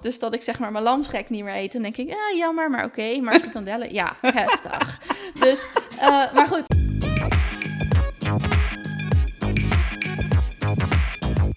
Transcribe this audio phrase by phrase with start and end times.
[0.00, 1.72] Dus dat ik zeg maar mijn lamsgek niet meer eet.
[1.72, 3.20] Dan denk ik, ja, jammer, maar oké.
[3.20, 5.00] Maar frikandellen, ja, heftig.
[5.40, 6.66] Dus, uh, maar goed.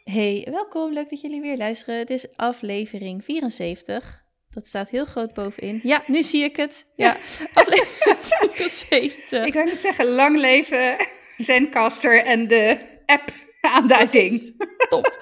[0.03, 0.93] Hey, welkom.
[0.93, 1.99] Leuk dat jullie weer luisteren.
[1.99, 4.23] Het is aflevering 74.
[4.49, 5.79] Dat staat heel groot bovenin.
[5.83, 6.85] Ja, nu zie ik het.
[6.95, 7.11] Ja,
[7.53, 9.45] aflevering 74.
[9.45, 10.95] Ik wou net zeggen, lang leven
[11.37, 13.29] Zencaster en de app
[13.61, 14.55] aanduiding.
[14.89, 15.17] Top.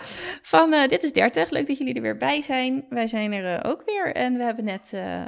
[0.52, 1.50] Van uh, Dit is 30.
[1.50, 2.86] Leuk dat jullie er weer bij zijn.
[2.90, 5.26] Wij zijn er uh, ook weer en we hebben net uh,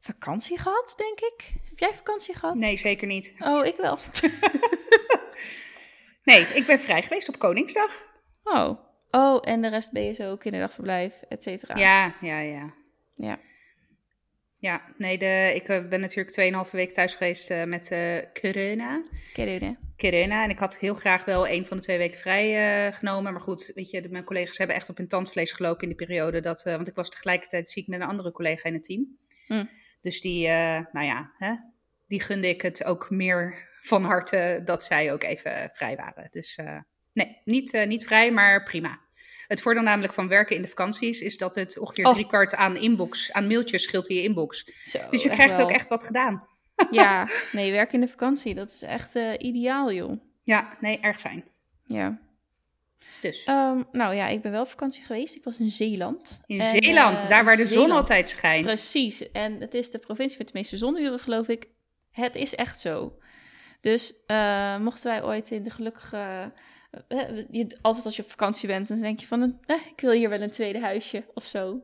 [0.00, 1.52] vakantie gehad, denk ik.
[1.68, 2.54] Heb jij vakantie gehad?
[2.54, 3.34] Nee, zeker niet.
[3.38, 3.98] Oh, ik wel.
[6.30, 8.06] nee, ik ben vrij geweest op Koningsdag.
[8.44, 8.78] Oh.
[9.10, 11.76] Oh, en de rest ben je zo kinderdagverblijf, et cetera.
[11.76, 12.74] Ja, ja, ja.
[13.14, 13.38] Ja.
[14.60, 19.02] Ja, nee, de, ik ben natuurlijk 2,5 week thuis geweest uh, met uh, corona.
[19.34, 19.76] Corona.
[19.96, 20.42] Corona.
[20.42, 23.32] En ik had heel graag wel een van de twee weken vrij uh, genomen.
[23.32, 26.04] Maar goed, weet je, de, mijn collega's hebben echt op hun tandvlees gelopen in de
[26.04, 26.40] periode.
[26.40, 29.18] Dat, want ik was tegelijkertijd ziek met een andere collega in het team.
[29.48, 29.68] Mm.
[30.00, 30.46] Dus die,
[30.92, 31.54] nou ja, hè,
[32.06, 36.26] die gunde ik het ook meer van harte dat zij ook even vrij waren.
[36.30, 36.58] Dus
[37.12, 39.00] nee, niet, niet vrij, maar prima.
[39.48, 42.12] Het voordeel namelijk van werken in de vakanties is dat het ongeveer oh.
[42.12, 44.64] driekwart aan inbox, aan mailtjes scheelt in je inbox.
[44.64, 46.42] Zo, dus je krijgt ook echt wat gedaan.
[46.90, 50.20] Ja, nee, werken in de vakantie, dat is echt uh, ideaal, joh.
[50.42, 51.44] Ja, nee, erg fijn.
[51.84, 52.18] Ja.
[53.20, 53.46] Dus.
[53.46, 55.34] Um, nou ja, ik ben wel op vakantie geweest.
[55.34, 56.40] Ik was in Zeeland.
[56.46, 57.88] In en, Zeeland, uh, daar waar de Zeeland.
[57.88, 58.66] zon altijd schijnt.
[58.66, 59.30] Precies.
[59.32, 61.68] En het is de provincie met de meeste zonuren, geloof ik.
[62.10, 63.18] Het is echt zo.
[63.80, 66.52] Dus uh, mochten wij ooit in de gelukkige
[67.50, 70.28] je, altijd als je op vakantie bent, dan denk je van, eh, ik wil hier
[70.28, 71.82] wel een tweede huisje of zo.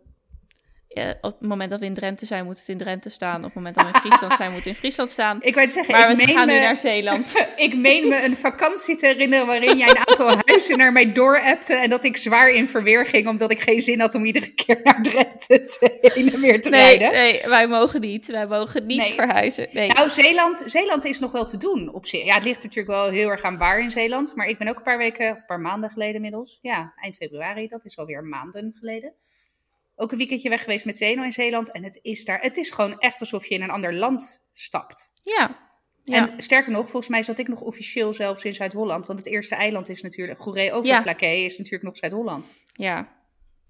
[0.95, 3.37] Ja, op het moment dat we in Drenthe zijn, moet het in Drenthe staan.
[3.37, 5.39] Op het moment dat we in Friesland zijn, moet het in Friesland staan.
[5.41, 7.47] Ik wou zeggen, maar ik we meen gaan me, nu naar Zeeland.
[7.57, 11.75] ik meen me een vakantie te herinneren waarin jij een aantal huizen naar mij doorappte.
[11.75, 14.81] En dat ik zwaar in verweer ging, omdat ik geen zin had om iedere keer
[14.83, 17.13] naar Drenthe te, heen en weer te nee, rijden.
[17.13, 18.27] Nee, wij mogen niet.
[18.27, 19.13] Wij mogen niet Nee.
[19.13, 19.69] verhuizen.
[19.73, 19.89] Nee.
[19.89, 22.25] Nou, Zeeland, Zeeland is nog wel te doen op zich.
[22.25, 24.33] Ja, het ligt natuurlijk wel heel erg aan waar in Zeeland.
[24.35, 26.59] Maar ik ben ook een paar weken, of een paar maanden geleden inmiddels.
[26.63, 29.13] Ja, eind februari, dat is alweer maanden geleden.
[29.97, 31.73] Ook een weekendje weg geweest met Zeno in Zeeland.
[31.73, 35.13] En het is daar, het is gewoon echt alsof je in een ander land stapt.
[35.23, 35.63] ja.
[36.03, 36.29] ja.
[36.29, 39.07] En sterker nog, volgens mij zat ik nog officieel zelfs in Zuid-Holland.
[39.07, 42.51] Want het eerste eiland is natuurlijk, Goeree-Overflakkee is natuurlijk nog Zuid-Holland.
[42.73, 43.09] Ja,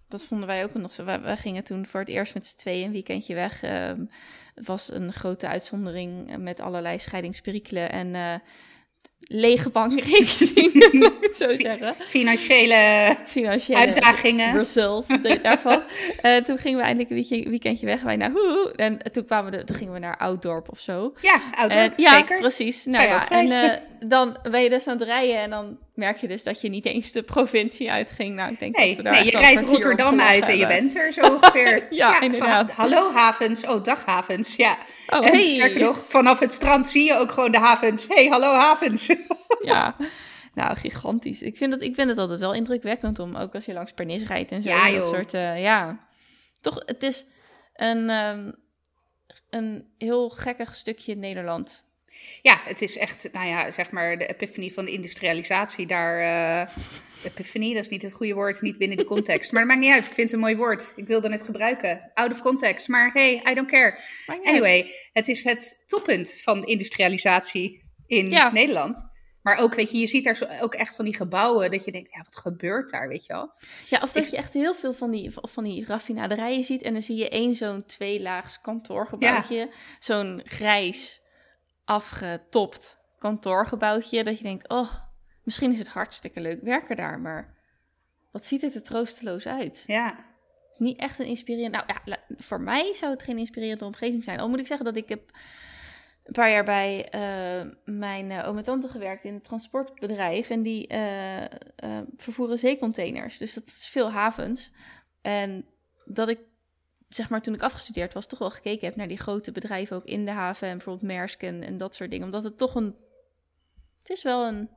[0.09, 1.05] dat vonden wij ook nog zo.
[1.05, 3.63] Wij, wij gingen toen voor het eerst met z'n tweeën een weekendje weg.
[3.63, 4.05] Ehm,
[4.55, 8.35] het was een grote uitzondering met allerlei scheidingsperikelen en eh,
[9.29, 11.95] lege bankrekening, moet ik het zo zeggen.
[12.07, 14.57] Financiële Financiële uitdagingen.
[14.57, 15.09] results
[15.43, 15.83] daarvan.
[16.23, 18.03] Eh, toen gingen we eindelijk een weekendje weg.
[18.03, 21.15] Wij naar hoe En toen, kwamen we, toen gingen we naar Ouddorp of zo.
[21.21, 22.39] Ja, En, ja, zeker.
[22.39, 22.85] precies.
[22.85, 23.71] Nou ja, en eh,
[24.09, 26.87] dan ben je dus aan het rijden en dan merk je dus dat je niet
[26.87, 28.37] eens de provincie uitging.
[28.37, 30.97] Nou, ik denk Nee, dat we daar nee je rijdt Rotterdam uit en je bent
[30.97, 31.87] er zo ongeveer.
[31.91, 32.73] Ja, inderdaad.
[32.73, 33.67] hallo havens.
[33.67, 34.57] Oh, dag havens.
[34.57, 34.79] Ja.
[35.07, 35.49] Oh, en hey.
[35.49, 38.07] sterker nog, vanaf het strand zie je ook gewoon de havens.
[38.09, 39.07] hey, hallo havens.
[39.61, 39.97] Ja,
[40.55, 41.43] nou, gigantisch.
[41.43, 44.27] Ik vind, dat, ik vind het altijd wel indrukwekkend om, ook als je langs Pernis
[44.27, 44.69] rijdt en zo.
[44.69, 46.07] Ja, dat soort, eh, ja.
[46.61, 47.27] Toch, het is
[47.75, 48.53] een, ehm,
[49.51, 51.85] een heel gekkig stukje Nederland.
[52.43, 56.19] Ja, het is echt, nou ja, zeg maar de epiphanie van de industrialisatie daar.
[56.21, 56.77] eh
[57.25, 59.53] epiphanie, dat is niet het goede woord, niet binnen de context.
[59.53, 60.93] Maar dat maakt niet uit, ik vind het een mooi woord.
[60.97, 62.89] Ik wilde het gebruiken, out of context.
[62.89, 63.99] Maar hey, I don't care.
[64.27, 64.45] Uit.
[64.45, 68.53] Anyway, het is het toppunt van industrialisatie in Ja.
[68.53, 69.13] Nederland.
[69.43, 71.93] Maar ook, weet je, je ziet daar zo, ook echt van die gebouwen dat je
[71.93, 73.51] denkt, ja, wat gebeurt daar, weet je wel?
[73.89, 76.83] Ja, of dat Ik- je echt heel veel van die, van die raffinaderijen ziet.
[76.83, 79.73] En dan zie je één zo'n tweelaags kantoorgebouwtje.
[79.99, 81.21] Zo'n grijs,
[81.85, 84.25] afgetopt kantoorgebouwtje.
[84.25, 84.95] Dat je denkt, oh,
[85.43, 87.21] misschien is het hartstikke leuk werken daar.
[87.21, 87.55] Maar
[88.31, 89.85] wat ziet het er troosteloos uit.
[89.87, 90.25] Ja,
[90.77, 91.73] Niet echt een inspirerend...
[91.73, 94.41] Nou ja, voor mij zou het geen inspirerende omgeving zijn.
[94.41, 95.31] Al moet ik zeggen dat ik heb
[96.25, 100.51] een paar jaar bij eh, mijn eh, oom en tante gewerkt in een transportbedrijf.
[100.51, 101.45] En die eh,
[102.17, 103.39] vervoeren zeecontainers.
[103.39, 104.73] Dus dat is veel havens.
[105.23, 105.67] En
[106.05, 106.39] dat ik,
[107.15, 110.05] zeg maar, toen ik afgestudeerd was, toch wel gekeken heb naar die grote bedrijven ook
[110.05, 110.69] in de haven.
[110.69, 112.25] En bijvoorbeeld Maersk en, en dat soort dingen.
[112.25, 112.97] Omdat het toch een...
[113.99, 114.69] Het is wel een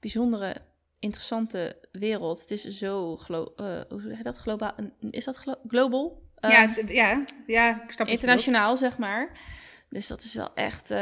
[0.00, 0.56] bijzondere,
[0.98, 2.40] interessante wereld.
[2.40, 3.16] Het is zo...
[3.16, 4.36] Glo eh, hoe zeg je dat?
[4.36, 4.74] Globaal?
[5.10, 6.22] Is dat glo- global?
[6.40, 9.38] ja, het- ja, ja, ik snap internationaal, zeg maar.
[9.92, 10.90] Dus dat is wel echt...
[10.90, 10.98] eh,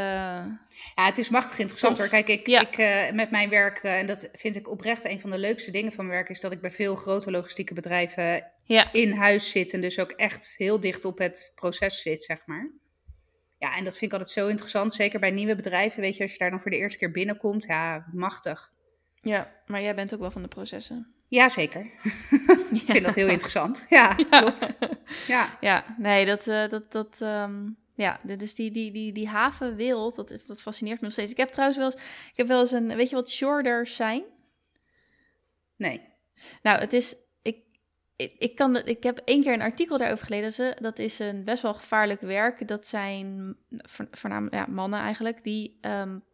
[0.94, 2.10] Ja, het is machtig interessant Tof.
[2.10, 2.14] hoor.
[2.24, 2.60] Kijk, ik, Ja.
[2.60, 5.70] ik eh, met mijn werk, eh, en dat vind ik oprecht een van de leukste
[5.70, 9.50] dingen van mijn werk, is dat ik bij veel grote logistieke bedrijven ja, in huis
[9.50, 12.70] zit en dus ook echt heel dicht op het proces zit, zeg maar.
[13.58, 16.00] Ja, en dat vind ik altijd zo interessant, zeker bij nieuwe bedrijven.
[16.00, 18.70] Weet je, als je daar dan voor de eerste keer binnenkomt, ja, machtig.
[19.22, 21.14] ja, maar jij bent ook wel van de processen.
[21.28, 21.80] Jazeker.
[22.72, 23.86] ik vind dat heel interessant.
[23.88, 24.76] Ja, klopt.
[25.26, 30.32] Ja, ja nee, dat, dat, dat um, ja, dus die, die, die, die havenwereld, dat,
[30.46, 31.30] dat fascineert me nog steeds.
[31.30, 34.22] Ik heb trouwens wel eens, ik heb wel eens een, weet je wat shorders zijn?
[35.76, 36.08] Nee.
[36.62, 37.64] Nou, het is, ik,
[38.16, 40.82] ik, ik, kan, ik heb één keer een artikel daarover gelezen.
[40.82, 42.68] Dat is een best wel gevaarlijk werk.
[42.68, 43.56] Dat zijn
[44.10, 46.24] voornamelijk ja, mannen eigenlijk, die, um,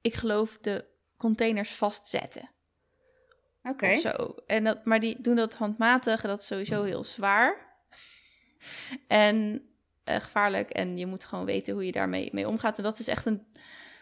[0.00, 0.84] ik geloof, de
[1.16, 2.50] containers vastzetten.
[3.62, 3.72] Oké.
[3.72, 3.98] Okay.
[3.98, 4.34] Zo.
[4.46, 7.72] En dat, maar die doen dat handmatig dat is sowieso heel zwaar.
[9.06, 9.68] En
[10.04, 10.70] uh, gevaarlijk.
[10.70, 12.76] En je moet gewoon weten hoe je daarmee mee omgaat.
[12.76, 13.46] En dat is echt een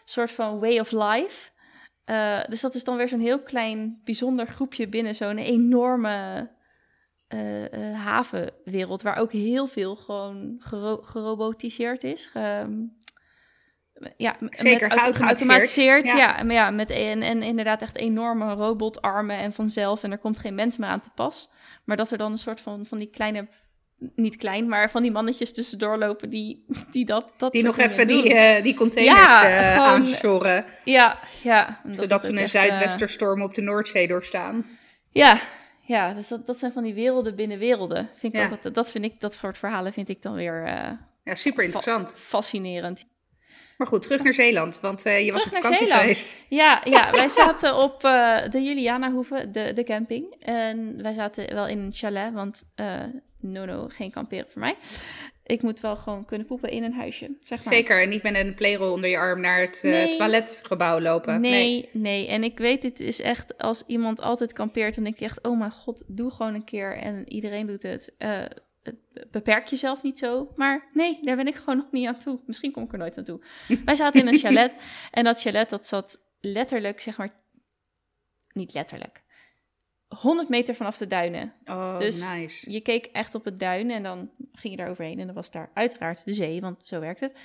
[0.03, 1.51] soort van way of life.
[2.05, 6.49] Uh, dus dat is dan weer zo'n heel klein, bijzonder groepje binnen zo'n enorme
[7.29, 9.01] uh, havenwereld.
[9.01, 12.25] Waar ook heel veel gewoon gero gerobotiseerd is.
[12.25, 12.91] Ge
[14.17, 16.07] ja, Zeker, met, geautomatiseerd.
[16.07, 16.17] Ja.
[16.17, 20.03] ja, maar ja, met en, en inderdaad echt enorme robotarmen en vanzelf.
[20.03, 21.49] En er komt geen mens meer aan te pas.
[21.83, 23.47] Maar dat er dan een soort van, van die kleine
[24.15, 28.07] niet klein, maar van die mannetjes tussendoor lopen die, die dat, dat Die nog even
[28.07, 30.65] die, uh, die containers ja, uh, aanshoren.
[30.83, 31.81] Ja, ja.
[31.95, 34.65] Zodat ze een zuidwesterstorm op de Noordzee doorstaan.
[35.09, 35.39] Ja,
[35.81, 38.09] ja dus dat, dat zijn van die werelden binnen werelden.
[38.17, 38.49] Vind ik ja.
[38.51, 40.63] ook, dat, vind ik, dat soort verhalen vind ik dan weer...
[40.67, 40.91] Uh,
[41.23, 42.09] ja, super interessant.
[42.09, 43.05] Fa fascinerend.
[43.77, 46.35] Maar goed, terug naar Zeeland, want uh, je was op vakantie geweest.
[46.49, 50.35] Ja, ja wij zaten op uh, de Julianahoeve, de, de camping.
[50.39, 52.63] En wij zaten wel in een chalet, want
[53.43, 54.75] no, no, geen kamperen voor mij.
[55.45, 57.73] Ik moet wel gewoon kunnen poepen in een huisje, zeg maar.
[57.73, 60.17] Zeker, en niet met een playrol onder je arm naar het nee.
[60.17, 61.41] toiletgebouw lopen.
[61.41, 65.17] Nee, nee, nee, En ik weet, het is echt, als iemand altijd kampeert, dan denk
[65.17, 66.97] je echt, oh mijn god, doe gewoon een keer.
[66.97, 68.13] En iedereen doet het
[69.31, 70.51] beperk jezelf niet zo.
[70.55, 72.39] Maar nee, daar ben ik gewoon nog niet aan toe.
[72.45, 73.41] Misschien kom ik er nooit naartoe.
[73.85, 74.75] Wij zaten in een chalet.
[75.11, 77.41] En dat chalet, dat zat letterlijk, zeg maar...
[78.51, 79.23] Niet letterlijk.
[80.19, 81.53] 100 meter vanaf de duinen.
[81.65, 82.71] Oh, dus nice.
[82.71, 85.19] je keek echt op het duin en dan ging je daar overheen.
[85.19, 87.39] En dan was daar uiteraard de zee, want zo werkt het.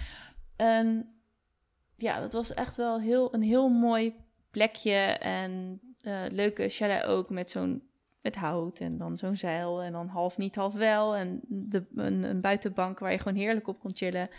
[0.57, 1.13] En
[1.97, 4.15] ja, dat was echt wel heel, een heel mooi
[4.51, 4.99] plekje.
[5.21, 7.83] En uh, leuke chalet ook met zo'n
[8.23, 11.17] met hout en dan zo'n zeil en dan half niet, half wel.
[11.17, 14.31] En de, een, een buitenbank waar je gewoon heerlijk op kon chillen.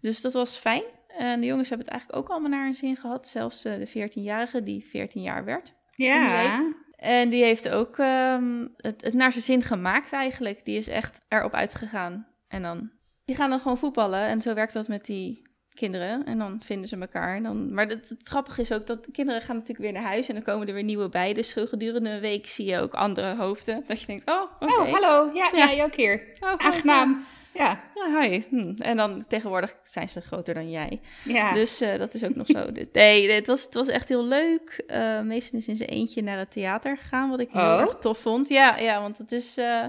[0.00, 0.82] Dus dat was fijn.
[1.08, 3.28] En de jongens hebben het eigenlijk ook allemaal naar hun zin gehad.
[3.28, 5.74] Zelfs uh, de 14-jarige die 14 jaar werd.
[5.88, 6.74] Ja.
[6.96, 10.64] En die heeft ook um, het, het, naar zijn zin gemaakt eigenlijk.
[10.64, 12.26] Die is echt erop uitgegaan.
[12.48, 12.90] En dan,
[13.24, 14.26] die gaan dan gewoon voetballen.
[14.26, 15.42] En zo werkt dat met die
[15.74, 16.24] kinderen.
[16.24, 17.36] En dan vinden ze elkaar.
[17.36, 20.10] En dan, maar het, het, grappige is ook dat de kinderen gaan natuurlijk weer naar
[20.10, 20.28] huis.
[20.28, 21.34] En dan komen er weer nieuwe bij.
[21.34, 23.84] Dus gedurende een week zie je ook andere hoofden.
[23.86, 24.68] Dat je denkt, oh, okay.
[24.68, 25.30] oh hallo.
[25.34, 25.74] Ja, ja.
[25.74, 26.22] jij ook hier.
[26.40, 27.24] Oh, Aangenaam.
[27.56, 27.80] Ja.
[27.94, 28.42] ja, hi.
[28.48, 28.74] Hm.
[28.78, 31.00] En dan tegenwoordig zijn ze groter dan jij.
[31.24, 31.52] Ja.
[31.52, 32.72] Dus uh, dat is ook nog zo.
[32.72, 34.84] Dus, nee, het was, het was echt heel leuk.
[34.86, 37.80] Uh, meestal is in zijn eentje naar het theater gegaan, wat ik heel oh.
[37.80, 38.48] erg tof vond.
[38.48, 39.58] Ja, ja want het is...
[39.58, 39.84] Uh,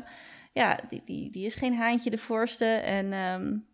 [0.57, 2.65] ja, die, die, die is geen haantje de voorste.
[2.65, 3.65] En um,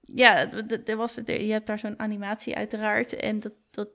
[0.00, 0.52] ja,
[0.84, 3.16] er was, je hebt daar zo'n animatie uiteraard.
[3.16, 3.88] En dat, dat.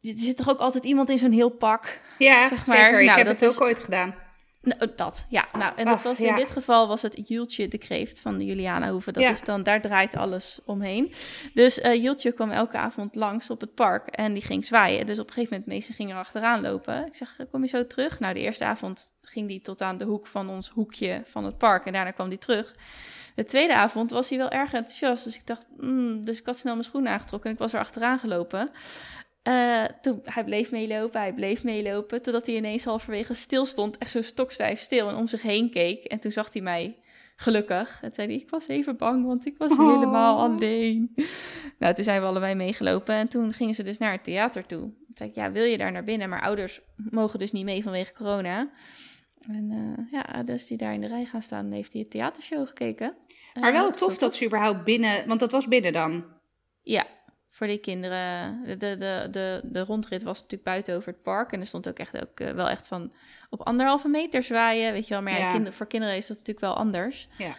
[0.00, 2.00] Er zit toch ook altijd iemand in zo'n heel pak.
[2.18, 2.76] Ja, zeg maar.
[2.76, 3.00] zeker.
[3.00, 4.14] Ik nou, heb het ook ooit gedaan.
[4.66, 5.48] Nou, dat, ja.
[5.52, 8.90] Nou, en dat was, in dit geval was het Jultje de Kreeft van de Juliana
[8.90, 9.12] Hoeve.
[9.12, 11.12] Dat is dan, daar draait alles omheen.
[11.54, 15.06] Dus uh, Jultje kwam elke avond langs op het park en die ging zwaaien.
[15.06, 17.06] Dus op een gegeven moment, meesten gingen er achteraan lopen.
[17.06, 18.20] Ik zeg, kom je zo terug?
[18.20, 21.58] Nou, de eerste avond ging die tot aan de hoek van ons hoekje van het
[21.58, 21.86] park.
[21.86, 22.74] En daarna kwam die terug.
[23.34, 25.24] De tweede avond was hij wel erg enthousiast.
[25.24, 27.80] Dus ik dacht, mm, dus ik had snel mijn schoenen aangetrokken en ik was er
[27.80, 28.70] achteraan gelopen.
[29.48, 34.10] Uh, toen, hij bleef meelopen, hij bleef meelopen, totdat hij ineens halverwege stil stond, echt
[34.10, 36.04] zo stokstijf stil en om zich heen keek.
[36.04, 36.96] En toen zag hij mij
[37.36, 37.98] gelukkig.
[38.02, 39.94] En zei hij, ik was even bang, want ik was oh.
[39.94, 41.14] helemaal alleen.
[41.78, 44.80] nou, toen zijn we allebei meegelopen en toen gingen ze dus naar het theater toe.
[44.80, 46.28] Toen zei ik, ja, wil je daar naar binnen?
[46.28, 48.70] Maar ouders mogen dus niet mee vanwege corona.
[49.48, 52.66] En uh, ja, dus die daar in de rij gaan staan, heeft hij het theatershow
[52.66, 53.14] gekeken.
[53.60, 56.24] Maar wel tof dat ze überhaupt binnen, want dat was binnen dan.
[56.82, 57.06] Ja,
[57.56, 58.62] voor die kinderen.
[58.64, 61.52] De, de, de, de, rondrit was natuurlijk buiten over het park.
[61.52, 63.12] En er stond ook echt ook, uh, wel echt van
[63.50, 64.92] op anderhalve meter zwaaien.
[64.92, 67.28] Weet je wel, maar ja, Kinder, voor kinderen is dat natuurlijk wel anders.
[67.38, 67.54] Ja.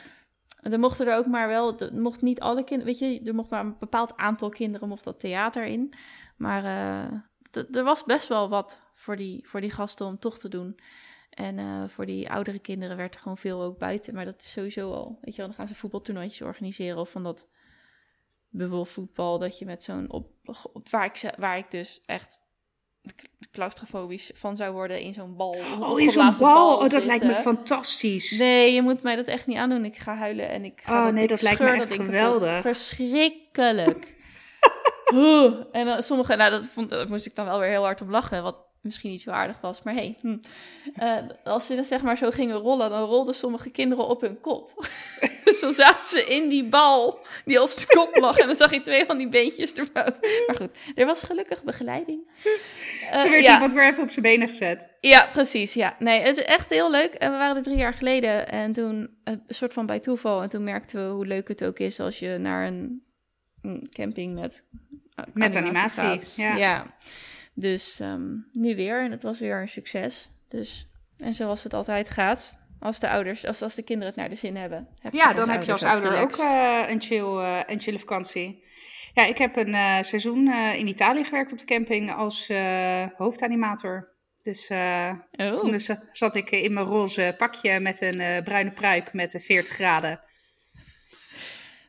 [0.62, 3.50] Er mochten er ook maar wel, er mocht niet alle kinderen, weet je, er mocht
[3.50, 5.94] maar een bepaald aantal kinderen mocht dat theater in.
[6.36, 10.50] Maar uh, er was best wel wat voor die, voor die gasten om toch te
[10.50, 10.80] doen.
[11.30, 14.13] En uh, voor die oudere kinderen werd er gewoon veel ook buiten.
[14.13, 16.98] Maar dat is sowieso al, weet je wel, dan gaan ze voetbaltoernooitjes organiseren.
[16.98, 17.48] Of van dat
[18.50, 20.30] bubbelvoetbal, dat je met zo'n op,
[20.74, 22.39] op, waar, ik, waar ik dus echt
[23.51, 25.56] claustrofobisch van zou worden in zo'n bal.
[25.80, 26.77] Oh, in zo'n bal?
[26.77, 28.38] oh, dat lijkt me fantastisch.
[28.38, 29.86] Nee, je moet mij dat echt niet aandoen.
[29.86, 32.62] Ik ga huilen en ik ga Oh, nee, dat lijkt me echt geweldig.
[32.62, 34.16] Verschrikkelijk.
[35.72, 38.10] en dan sommige, nou, dat, vond, dat moest ik dan wel weer heel hard op
[38.10, 38.44] lachen.
[38.44, 40.38] Wat misschien niet zo aardig was, maar hey, hm.
[40.96, 44.39] Eh, als ze dan zeg maar zo gingen rollen, dan rolden sommige kinderen op hun
[44.39, 44.88] kop.
[45.44, 48.74] dus dan zaten ze in die bal die op zijn kop lag en dan zag
[48.74, 50.17] je twee van die beentjes erboven.
[50.48, 52.20] Maar goed, er was gelukkig begeleiding.
[53.13, 53.53] Uh, Ze werd ja.
[53.53, 54.88] iemand weer even op zijn benen gezet.
[55.00, 55.74] Ja, precies.
[55.74, 55.96] Ja.
[56.00, 57.13] Nee, het is echt heel leuk.
[57.13, 60.50] En we waren er drie jaar geleden en toen, een soort van bij toeval, en
[60.50, 63.03] toen merkten we hoe leuk het ook is als je naar een,
[63.62, 64.63] een camping met
[65.34, 66.44] met animatie.
[66.44, 66.56] Ja.
[66.56, 66.86] ja.
[67.60, 70.32] Dus ehm, nu weer en het was weer een succes.
[70.48, 70.88] Dus,
[71.18, 74.36] en zoals het altijd gaat, als de ouders, als, als de kinderen het naar de
[74.36, 74.88] zin hebben.
[75.12, 78.64] ja, dan heb je als ouder ook uh, een, chill, uh, een chille vakantie.
[79.14, 82.52] Ja, ik heb een uh, seizoen in Italië gewerkt op de camping als
[83.18, 84.16] hoofdanimator.
[84.44, 85.56] Dus oh.
[85.56, 85.80] toen
[86.12, 90.20] zat ik in mijn roze pakje met een bruine pruik met 40 graden.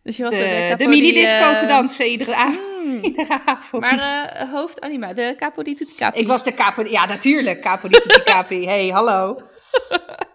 [0.03, 2.78] Dus je was de, de, mini-disco te dansen iedere avond.
[2.88, 3.80] Hmm.
[3.80, 3.99] Maar
[4.42, 6.18] uh, hoofdanima, de capo di tutti capi.
[6.18, 8.66] Ik was de capo, ja natuurlijk, capo di tutti capi.
[8.66, 9.40] hey, hallo.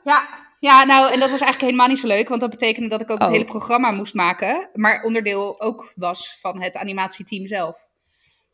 [0.03, 0.27] ja,
[0.60, 3.12] ja, nou, en dat was eigenlijk helemaal niet zo leuk, want dat betekende dat ik
[3.12, 3.33] ook het oh.
[3.33, 7.86] hele programma moest maken, maar onderdeel ook was van het animatieteam zelf.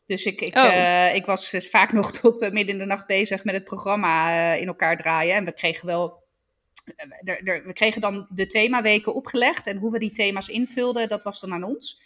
[0.06, 0.64] Dus ik, ik, oh.
[0.64, 3.64] uh, ik was dus vaak nog tot uh, midden in de nacht bezig met het
[3.64, 5.34] programma in elkaar draaien.
[5.34, 6.18] En we kregen wel
[7.64, 11.52] we kregen dan de themaweken opgelegd en hoe we die thema's invulden, dat was dan
[11.52, 12.00] aan ons.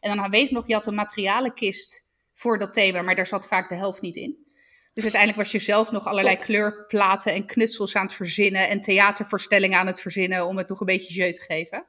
[0.00, 3.46] En dan weet ik nog, je had een materialenkist voor dat thema, maar daar zat
[3.46, 4.44] vaak de helft niet in.
[4.92, 9.78] Dus uiteindelijk was je zelf nog allerlei kleurplaten en knutsels aan het verzinnen en theatervoorstellingen
[9.78, 11.86] aan het verzinnen om het nog een beetje jeu te geven.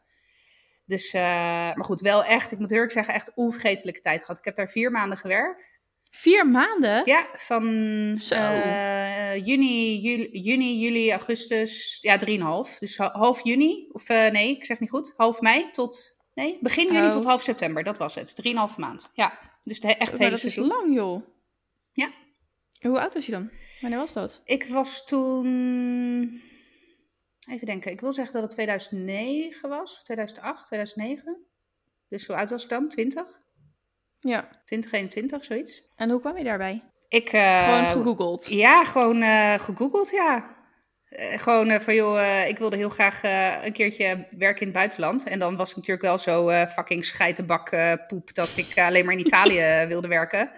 [0.86, 4.38] Dus, uh, maar goed, wel echt, ik moet heel erg zeggen, echt onvergetelijke tijd gehad.
[4.38, 5.80] Ik heb daar vier maanden gewerkt.
[6.12, 7.02] Vier maanden?
[7.06, 7.64] Ja, van
[8.32, 12.78] uh, juni, juli, juni, juli, augustus, ja, drieënhalf.
[12.80, 16.94] Dus half juni, of uh, nee, ik zeg niet goed, half mei tot Nee, begin
[16.94, 17.30] juni tot oh.
[17.30, 18.36] half september, dat was het.
[18.36, 19.12] Drieënhalve maand.
[19.14, 21.22] Ja, dus de, echt hele dat is lang, joh.
[21.92, 22.10] Ja.
[22.82, 23.50] hoe oud was je dan?
[23.82, 24.42] Wanneer was dat?
[24.46, 26.42] Ik was toen...
[27.50, 31.38] Even denken, ik wil zeggen dat het 2009 was, 2008, 2009.
[32.10, 32.90] Dus hoe oud was ik dan?
[32.90, 33.40] 20?
[34.20, 34.48] Ja.
[34.66, 35.84] 2021, zoiets.
[35.96, 36.84] En hoe kwam je daarbij?
[37.08, 38.48] Ik, uh, gewoon gegoogeld?
[38.48, 40.57] Ja, gewoon uh, gegoogeld, ja.
[41.10, 43.22] Uh, gewoon uh, van joh, uh, ik wilde heel graag
[43.66, 45.28] een keertje werken in het buitenland.
[45.28, 47.70] En dan was ik natuurlijk wel zo fucking scheitenbak
[48.08, 50.52] poep dat ik alleen maar in Italië wilde werken.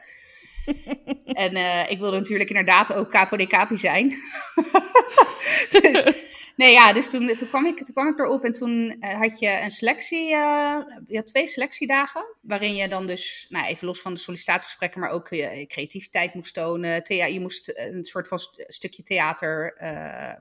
[1.26, 1.56] en
[1.90, 4.10] ik wilde natuurlijk inderdaad ook capo de capi zijn.
[5.70, 6.29] dus
[6.60, 9.40] Nee, ja, dus toen, toen, kwam ik, toen kwam ik erop en toen uh, had
[9.40, 14.02] je een selectie, uh, je had twee selectiedagen, waarin je dan dus, nou even los
[14.02, 17.04] van de sollicitatiegesprekken, maar ook je creativiteit moest tonen.
[17.04, 19.78] Thea, je moest een soort van st stukje theater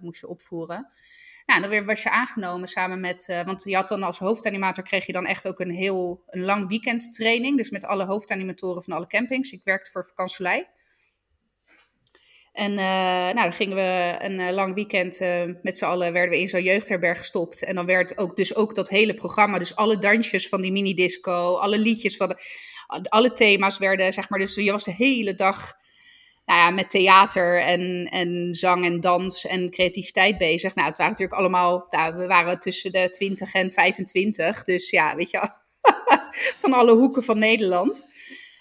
[0.00, 0.86] moest je opvoeren.
[1.46, 5.06] Nou, dan weer was je aangenomen samen met, want je had dan als hoofdanimator kreeg
[5.06, 8.92] je dan echt ook een heel een lang weekend training, dus met alle hoofdanimatoren van
[8.92, 9.52] alle campings.
[9.52, 10.66] Ik werkte voor Vakansolei.
[12.58, 16.30] En uh, nou, dan gingen we een uh, lang weekend uh, met z'n allen, werden
[16.30, 17.64] we in zo'n jeugdherberg gestopt.
[17.64, 21.54] En dan werd ook, dus ook dat hele programma, dus alle dansjes van die mini-disco,
[21.54, 22.36] alle liedjes van de,
[23.08, 25.72] alle thema's werden, zeg maar, dus je was de hele dag
[26.46, 30.74] nou ja, met theater en, en zang en dans en creativiteit bezig.
[30.74, 35.16] Nou, het waren natuurlijk allemaal, nou, we waren tussen de 20 en 25, dus ja,
[35.16, 35.50] weet je,
[36.60, 38.06] van alle hoeken van Nederland.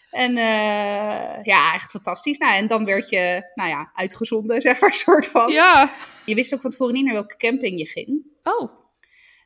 [0.10, 2.38] En uh, ja, echt fantastisch.
[2.38, 5.52] Nou, en dan werd je, nou ja, uitgezonden, zeg maar, soort van.
[5.52, 5.92] Ja.
[6.26, 8.26] Je wist ook van tevoren niet naar welke camping je ging.
[8.44, 8.72] Oh.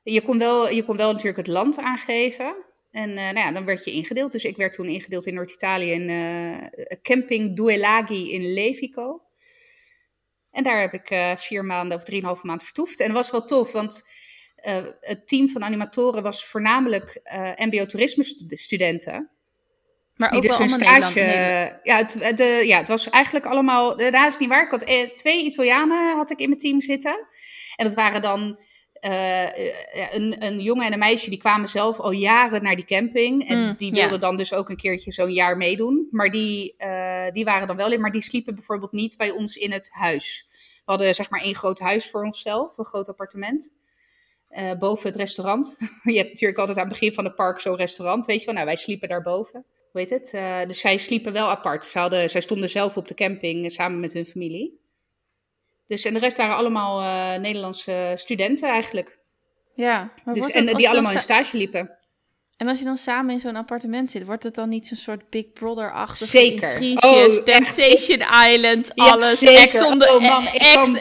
[0.04, 2.56] Je kon wel, je kon wel natuurlijk het land aangeven.
[2.92, 4.32] En uh, nou ja, dan werd je ingedeeld.
[4.32, 9.22] Dus ik werd toen ingedeeld in Noord-Italië in uh, camping Duelagi in Levico.
[10.52, 13.00] En daar heb ik vier maanden of drieënhalve maand vertoefd.
[13.00, 14.10] En dat was wel tof, want
[15.00, 17.22] het team van animatoren was voornamelijk
[17.58, 19.30] mbo-toerisme studenten.
[20.22, 21.20] Maar ook dus wel stage.
[21.84, 23.98] Ja het, de, ja, het was eigenlijk allemaal.
[23.98, 24.64] Daar is niet waar.
[24.64, 27.28] Ik had eh, twee Italianen had ik in mijn team zitten.
[27.76, 28.60] En dat waren dan
[29.02, 29.44] uh,
[30.14, 31.30] een, een jongen en een meisje.
[31.30, 33.50] Die kwamen zelf al jaren naar die camping.
[33.50, 36.08] En mm, die wilden dan dus ook een keertje zo'n jaar meedoen.
[36.12, 38.02] Maar die, uh, die waren dan wel in.
[38.02, 40.46] Maar die sliepen bijvoorbeeld niet bij ons in het huis.
[40.86, 43.74] We hadden zeg maar één groot huis voor onszelf, een groot appartement.
[44.58, 45.78] Uh, boven het restaurant.
[46.04, 48.54] je hebt natuurlijk altijd aan het begin van het park zo'n restaurant, weet je wel.
[48.54, 50.32] Nou, wij sliepen daarboven hoe heet het?
[50.36, 51.86] Uh, dus zij sliepen wel apart.
[51.86, 54.80] Ze hadden, zij stonden zelf op de camping eh, samen met hun familie.
[55.88, 59.20] Dus, en de rest waren allemaal uh, Nederlandse studenten eigenlijk.
[59.74, 60.14] Ja.
[60.34, 61.98] Dus, en die allemaal in stage liepen.
[62.58, 65.30] En als je dan samen in zo'n appartement zit, wordt het dan niet zo'n soort
[65.30, 66.28] Big Brother-achtig?
[66.28, 66.82] Zeker.
[66.82, 69.40] Intriges, oh, Temptation Island, alles.
[69.40, 70.46] Ja, Ex, on the, oh man,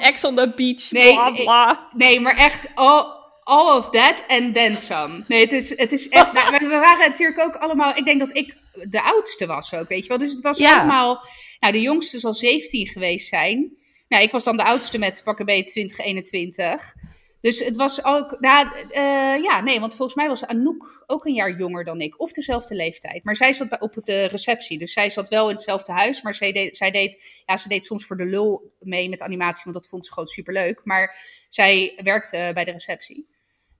[0.01, 1.89] ex, on the beach, nee, bla, bla.
[1.97, 5.25] nee, maar echt, oh, all of that and then some.
[5.29, 6.33] Nee, het is, het is echt...
[6.51, 7.97] nou, we waren natuurlijk ook allemaal...
[7.97, 10.19] Ik denk dat ik de oudste was ook, weet je wel.
[10.19, 10.79] Dus het was Ja.
[10.79, 11.25] allemaal...
[11.61, 13.73] Nou, de jongste zal 17 geweest zijn.
[14.09, 16.95] Nou, ik was dan de oudste met pakken beet 2021.
[17.41, 18.37] Dus het was ook...
[18.41, 22.21] Nou, eh, ja, nee, want volgens mij was Anouk ook een jaar jonger dan ik.
[22.21, 23.25] Of dezelfde leeftijd.
[23.25, 24.79] Maar zij zat bij, op de receptie.
[24.79, 26.23] Dus zij zat wel in hetzelfde huis.
[26.23, 27.43] Maar zij deed, zij deed...
[27.47, 29.65] Ja, ze deed soms voor de lul mee met animatie.
[29.65, 30.81] Want dat vond ze gewoon superleuk.
[30.85, 31.17] Maar
[31.49, 33.27] zij werkte bij de receptie.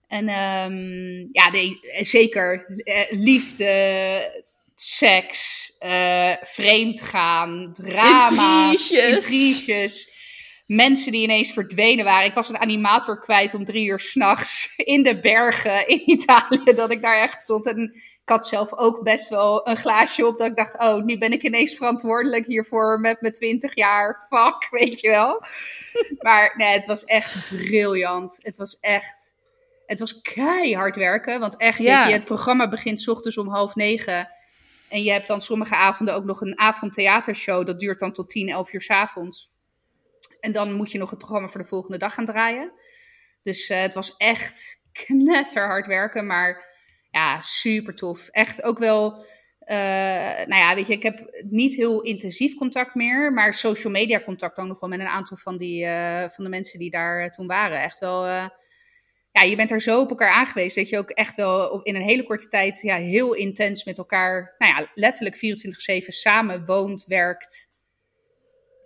[0.07, 2.65] En ehm, ja, nee, zeker.
[2.83, 4.43] eh, liefde,
[4.75, 10.19] seks, eh vreemd gaan, drama's, Intriges.
[10.75, 12.27] Mensen die ineens verdwenen waren.
[12.27, 16.73] Ik was een animator kwijt om drie uur s'nachts in de bergen in Italië.
[16.75, 17.67] Dat ik daar echt stond.
[17.67, 20.37] En ik had zelf ook best wel een glaasje op.
[20.37, 24.27] Dat ik dacht, oh, nu ben ik ineens verantwoordelijk hiervoor met mijn twintig jaar.
[24.27, 25.41] Fuck, weet je wel.
[26.19, 28.39] Maar nee, het was echt briljant.
[28.41, 29.33] Het was echt...
[29.85, 31.39] Het was keihard werken.
[31.39, 32.07] Want echt, Ja.
[32.07, 34.29] je, het programma begint 's ochtends om half negen.
[34.89, 37.65] En je hebt dan sommige avonden ook nog een avondtheatershow.
[37.65, 39.50] Dat duurt dan tot 10, 11 uur 's avonds.
[40.41, 42.71] En dan moet je nog het programma voor de volgende dag gaan draaien.
[43.43, 46.25] Dus eh, het was echt knetterhard werken.
[46.25, 46.65] Maar
[47.11, 48.27] ja, super tof.
[48.27, 49.25] Echt ook wel...
[49.59, 49.77] eh,
[50.45, 53.33] nou ja, weet je, ik heb niet heel intensief contact meer.
[53.33, 56.49] Maar social media contact ook nog wel met een aantal van, die, eh, van de
[56.49, 57.81] mensen die daar toen waren.
[57.81, 58.25] Echt wel...
[59.31, 62.01] ja, je bent er zo op elkaar aangewezen dat je ook echt wel in een
[62.01, 65.39] hele korte tijd ja, heel intens met elkaar, nou ja, letterlijk 24-7
[66.07, 67.69] samen woont, werkt.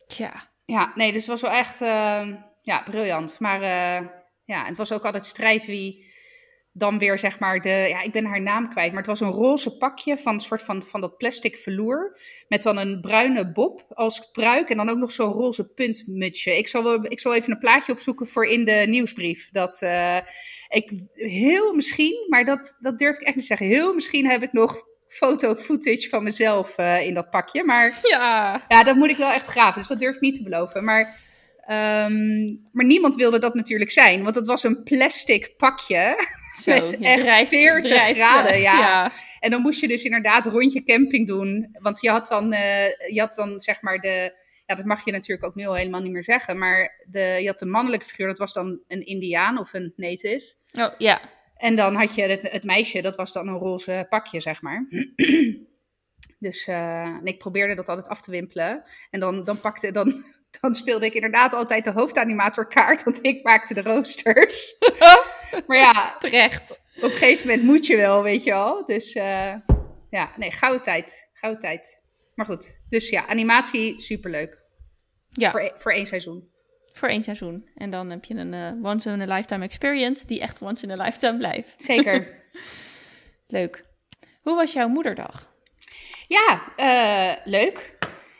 [0.08, 0.54] Tja.
[0.66, 2.28] Ja, nee, dus het was wel echt, eh,
[2.62, 3.40] ja, briljant.
[3.40, 4.08] Maar eh,
[4.46, 6.14] ja, het was ook altijd strijd wie
[6.78, 9.32] dan weer, zeg maar, de, ja, ik ben haar naam kwijt, maar het was een
[9.32, 12.18] roze pakje van een soort van, van dat plastic velour,
[12.48, 16.58] met dan een bruine bob als pruik en dan ook nog zo'n roze puntmutsje.
[16.58, 19.50] Ik zal, wel, ik zal even een plaatje opzoeken voor in de nieuwsbrief.
[19.52, 20.18] Dat eh,
[20.68, 24.44] ik heel misschien, maar dat, dat durf ik echt niet te zeggen, heel misschien heb
[24.44, 24.84] ik nog
[25.16, 28.00] foto-footage van mezelf eh, in dat pakje, maar...
[28.02, 28.62] Ja.
[28.68, 30.84] Ja, dat moet ik wel echt graven, dus dat durf ik niet te beloven.
[30.84, 31.16] Maar,
[31.60, 36.16] ehm, maar niemand wilde dat natuurlijk zijn, want het was een plastic pakje
[36.64, 38.60] Zo, met echt drijft- 40 drijft, graden.
[38.60, 38.80] Ja.
[38.80, 39.12] ja.
[39.40, 43.20] En dan moest je dus inderdaad rondje camping doen, want je had dan, eh, je
[43.20, 46.12] had dan zeg maar de, ja, dat mag je natuurlijk ook nu al helemaal niet
[46.12, 49.74] meer zeggen, maar de, je had de mannelijke figuur, dat was dan een Indiaan of
[49.74, 50.54] een native.
[50.74, 51.20] Oh, ja.
[51.56, 54.88] En dan had je het, het meisje, dat was dan een roze pakje, zeg maar.
[56.40, 58.84] Dus eh, ik probeerde dat altijd af te wimpelen.
[59.10, 60.24] En dan, dan, pakte, dan,
[60.62, 64.78] dan speelde ik inderdaad altijd de hoofdanimatorkaart, want ik maakte de roosters.
[65.68, 66.82] maar ja, Terecht.
[66.96, 68.86] op een gegeven moment moet je wel, weet je wel.
[68.86, 69.56] Dus eh,
[70.10, 71.30] ja, nee, gouden tijd.
[71.34, 72.00] Gouden tijd.
[72.36, 74.64] Maar goed, dus ja, animatie, superleuk.
[75.30, 76.54] Ja, Voor, voor, e- voor één seizoen.
[77.04, 77.70] Één seizoen.
[77.76, 80.92] En dan heb je een eh, once in a lifetime experience die echt once in
[81.00, 81.84] a lifetime blijft.
[81.84, 82.44] Zeker.
[83.48, 83.86] Leuk.
[84.42, 85.54] Hoe was jouw moederdag?
[86.28, 87.98] Ja, eh, leuk.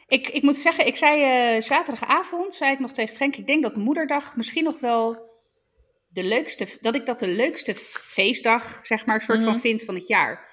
[0.08, 1.22] Ik, ik moet zeggen, ik zei
[1.56, 5.34] eh, zaterdagavond, zei ik nog tegen Frank, ik denk dat moederdag misschien nog wel
[6.08, 9.48] de leukste, dat ik dat de leukste feestdag, zeg maar, soort Mhm.
[9.48, 10.50] van vind van het jaar.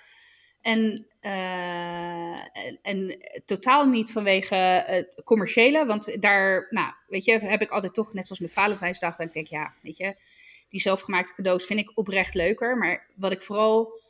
[0.60, 2.38] En, eh,
[2.82, 4.54] en, totaal niet vanwege
[4.86, 9.16] het commerciële, want daar, nou, weet je, heb ik altijd toch, net zoals met Valentijnsdag,
[9.16, 10.14] dat ik denk, ja, weet je,
[10.68, 12.78] die zelfgemaakte cadeaus vind ik oprecht leuker.
[12.78, 14.00] Maar wat ik vooral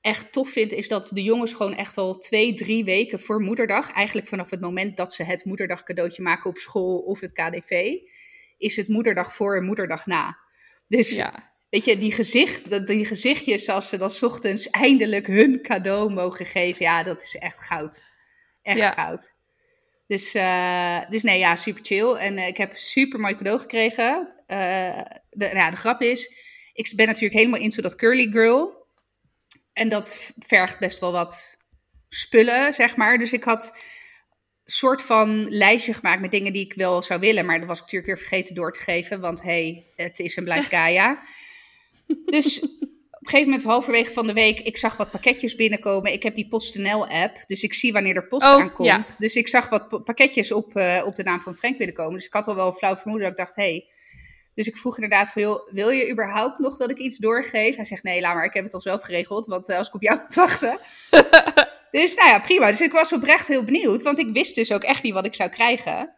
[0.00, 3.92] echt tof vind, is dat de jongens gewoon echt al twee, drie weken voor moederdag,
[3.92, 7.94] eigenlijk vanaf het moment dat ze het moederdag cadeautje maken op school of het KDV,
[8.58, 10.38] is het moederdag voor en moederdag na.
[10.88, 11.51] Dus Ja.
[11.72, 16.12] Weet je, die, gezicht, dat- die gezichtjes als ze dan 's ochtends eindelijk hun cadeau
[16.12, 18.04] mogen geven, ja, dat is echt goud.
[18.62, 18.90] Echt Ja.
[18.90, 19.34] goud.
[20.06, 22.12] Dus, eh, dus nee, ja, super chill.
[22.12, 24.34] En eh, ik heb super mooi cadeau gekregen.
[24.46, 26.30] Eh, de, nou ja, de grap is,
[26.72, 28.86] ik ben natuurlijk helemaal into dat curly girl.
[29.72, 31.56] En dat vergt best wel wat
[32.08, 33.18] spullen, zeg maar.
[33.18, 37.46] Dus ik had een soort van lijstje gemaakt met dingen die ik wel zou willen.
[37.46, 39.20] Maar dat was ik natuurlijk weer vergeten door te geven.
[39.20, 41.20] Want hey, het is en blijft Gaia.
[42.24, 46.12] Dus op een gegeven moment, halverwege van de week, ik zag wat pakketjes binnenkomen.
[46.12, 48.88] Ik heb die PostNL-app, dus ik zie wanneer er post Oh, aankomt.
[48.88, 49.00] ja.
[49.18, 52.14] Dus ik zag wat pa- pakketjes op, eh, op de naam van Frank binnenkomen.
[52.14, 53.84] Dus ik had al wel een flauw vermoeden dat ik dacht, hey.
[54.54, 57.76] Dus ik vroeg inderdaad van, joh, wil je überhaupt nog dat ik iets doorgeef?
[57.76, 59.94] Hij zegt, nee, laat maar, ik heb het al zelf geregeld, want eh, als ik
[59.94, 60.78] op jou moet wachten.
[61.90, 62.66] dus nou ja, prima.
[62.66, 65.34] Dus ik was oprecht heel benieuwd, want ik wist dus ook echt niet wat ik
[65.34, 66.14] zou krijgen.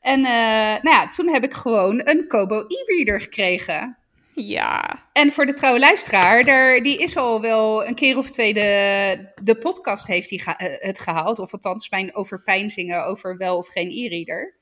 [0.00, 3.98] En eh, nou ja, toen heb ik gewoon een Kobo e-reader gekregen.
[4.34, 5.08] Ja.
[5.12, 9.32] En voor de trouwe luisteraar, daar, die is al wel een keer of twee de,
[9.42, 11.38] de podcast heeft die eh, het gehaald.
[11.38, 14.58] Of althans mijn overpeinzingen over wel of geen e-reader.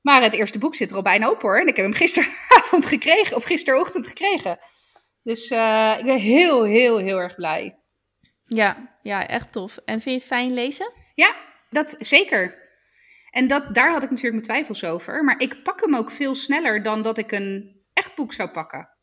[0.00, 1.60] Maar het eerste boek zit er al bijna op hoor.
[1.60, 4.58] En ik heb hem gisteravond gekregen, of gisterochtend gekregen.
[5.22, 7.78] Dus uh, ik ben heel, heel, heel erg blij.
[8.46, 9.76] Ja, ja, echt tof.
[9.76, 10.92] En vind je het fijn lezen?
[11.14, 11.34] Ja,
[11.70, 12.62] dat zeker.
[13.30, 15.24] En dat, daar had ik natuurlijk mijn twijfels over.
[15.24, 18.94] Maar ik pak hem ook veel sneller dan dat ik een echt boek zou pakken.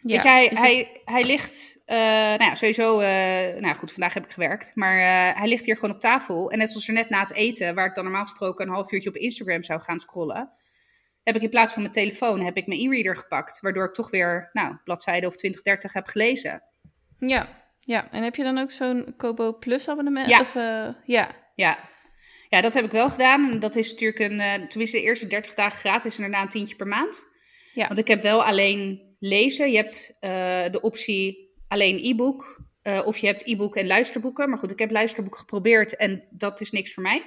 [0.00, 4.30] Ja, hij, hij, hij ligt, uh, nou ja, sowieso, uh, nou goed, vandaag heb ik
[4.30, 6.50] gewerkt, maar uh, hij ligt hier gewoon op tafel.
[6.50, 8.92] En net zoals er net na het eten, waar ik dan normaal gesproken een half
[8.92, 10.50] uurtje op Instagram zou gaan scrollen,
[11.22, 13.60] heb ik in plaats van mijn telefoon, heb ik mijn e-reader gepakt.
[13.60, 16.62] Waardoor ik toch weer, nou, bladzijde of 20, 30 heb gelezen.
[17.18, 18.10] Ja, ja.
[18.10, 20.28] En heb je dan ook zo'n Kobo Plus abonnement?
[20.28, 20.40] Ja.
[20.40, 20.54] Of,
[21.04, 21.30] ja.
[21.54, 21.78] Ja.
[22.48, 23.58] Ja, dat heb ik wel gedaan.
[23.58, 26.86] Dat is natuurlijk een, tenminste de eerste 30 dagen gratis en daarna een tientje per
[26.86, 27.34] maand.
[27.76, 27.86] Ja.
[27.86, 29.70] Want ik heb wel alleen lezen.
[29.70, 32.64] Je hebt uh, de optie alleen e-book.
[32.82, 34.48] Uh, of je hebt e-book en luisterboeken.
[34.48, 37.22] Maar goed, ik heb luisterboeken geprobeerd en dat is niks voor mij.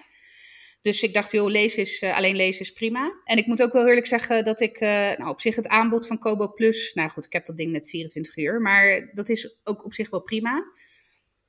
[0.82, 3.12] Dus ik dacht, joh, lezen is, uh, alleen lezen is prima.
[3.24, 6.20] En ik moet ook wel eerlijk zeggen dat ik nou, op zich het aanbod van
[6.20, 6.94] Kobo Plus...
[6.94, 8.62] Nou goed, ik heb dat ding net 24 uur.
[8.62, 10.64] Maar dat is ook op zich wel prima.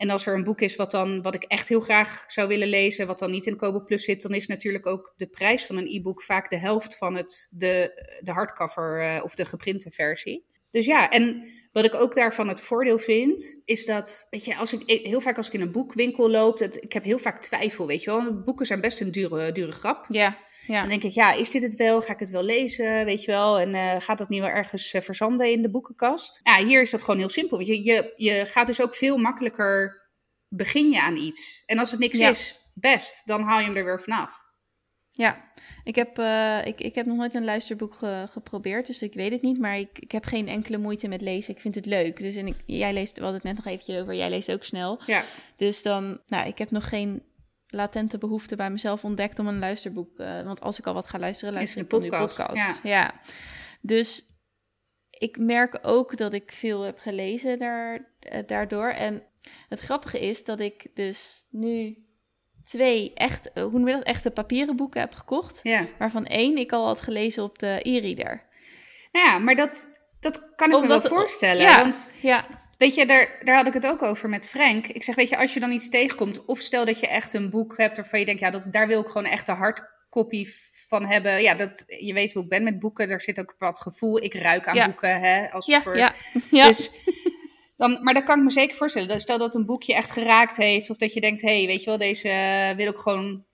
[0.00, 2.68] En als er een boek is wat, dan, wat ik echt heel graag zou willen
[2.68, 5.76] lezen, wat dan niet in Kobo Plus zit, dan is natuurlijk ook de prijs van
[5.76, 10.44] een e-book vaak de helft van het, de, de hardcover uh, of de geprinte versie.
[10.70, 14.72] Dus ja, en wat ik ook daarvan het voordeel vind, is dat, weet je, als
[14.72, 18.02] ik, heel vaak als ik in een boekwinkel loop, ik heb heel vaak twijfel, weet
[18.02, 18.42] je wel.
[18.42, 20.04] Boeken zijn best een dure, dure grap.
[20.08, 20.38] Ja.
[20.66, 20.80] Ja.
[20.80, 22.02] Dan denk ik, ja, is dit het wel?
[22.02, 23.04] Ga ik het wel lezen?
[23.04, 23.58] Weet je wel?
[23.58, 26.40] En uh, gaat dat niet wel ergens uh, verzanden in de boekenkast?
[26.42, 27.56] Ja, hier is dat gewoon heel simpel.
[27.56, 30.00] Want je, je, je gaat dus ook veel makkelijker
[30.48, 31.62] begin je aan iets.
[31.66, 32.28] En als het niks ja.
[32.28, 34.48] is, best, dan haal je hem er weer vanaf.
[35.10, 35.50] Ja,
[35.84, 39.32] ik heb, uh, ik, ik heb nog nooit een luisterboek ge, geprobeerd, dus ik weet
[39.32, 39.58] het niet.
[39.58, 41.54] Maar ik, ik heb geen enkele moeite met lezen.
[41.54, 42.18] Ik vind het leuk.
[42.18, 44.64] Dus en ik, jij leest, we hadden het net nog eventjes over, jij leest ook
[44.64, 45.00] snel.
[45.06, 45.22] Ja.
[45.56, 47.22] Dus dan, nou, ik heb nog geen
[47.70, 50.18] latente behoefte bij mezelf ontdekt om een luisterboek.
[50.18, 52.36] Uh, want als ik al wat ga luisteren, luister ik een podcast.
[52.36, 52.80] podcast.
[52.82, 52.90] Ja.
[52.90, 53.20] ja.
[53.80, 54.24] Dus
[55.10, 58.88] ik merk ook dat ik veel heb gelezen daar, uh, daardoor.
[58.88, 59.22] En
[59.68, 62.04] het grappige is dat ik dus nu
[62.64, 65.60] twee echt, hoe noem je dat, echte papieren boeken heb gekocht.
[65.62, 65.86] Ja.
[65.98, 68.48] Waarvan één ik al had gelezen op de e-reader.
[69.12, 69.88] Nou ja, maar dat,
[70.20, 71.62] dat kan ik Omdat, me wel voorstellen.
[71.62, 72.46] Ja, want ja.
[72.80, 74.86] Weet je, daar, daar had ik het ook over met Frank.
[74.86, 77.50] Ik zeg, weet je, als je dan iets tegenkomt, of stel dat je echt een
[77.50, 80.46] boek hebt waarvan je denkt, ja, dat, daar wil ik gewoon echt de hardcopy
[80.88, 81.42] van hebben.
[81.42, 84.22] Ja, dat, je weet hoe ik ben met boeken, daar zit ook wat gevoel.
[84.22, 84.86] Ik ruik aan Ja.
[84.86, 85.50] boeken, hè.
[85.50, 86.12] Als Ja, voor, ja,
[86.50, 86.66] ja.
[86.66, 86.90] Dus
[87.76, 89.20] dan, maar dat kan ik me zeker voorstellen.
[89.20, 91.86] Stel dat een boekje echt geraakt heeft, of dat je denkt, hé, hey, weet je
[91.86, 92.28] wel, deze
[92.76, 93.44] wil ik gewoon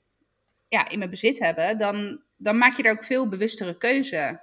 [0.68, 1.78] ja, in mijn bezit hebben.
[1.78, 4.40] Dan, dan maak je daar ook veel bewustere keuze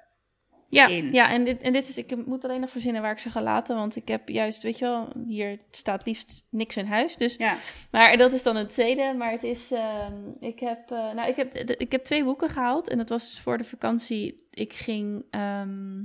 [0.74, 1.14] Ja, in.
[1.14, 3.42] ja en, dit, en dit is, ik moet alleen nog verzinnen waar ik ze ga
[3.42, 3.76] laten.
[3.76, 7.18] Want ik heb juist, weet je wel, hier staat liefst niks in huis.
[7.18, 7.56] Dus, Ja.
[7.92, 9.14] maar dat is dan het tweede.
[9.18, 12.90] Maar het is, ehm, ik, heb, eh, nou, ik, heb, ik heb twee boeken gehaald.
[12.90, 14.48] En dat was dus voor de vakantie.
[14.52, 16.02] Ik ging ehm,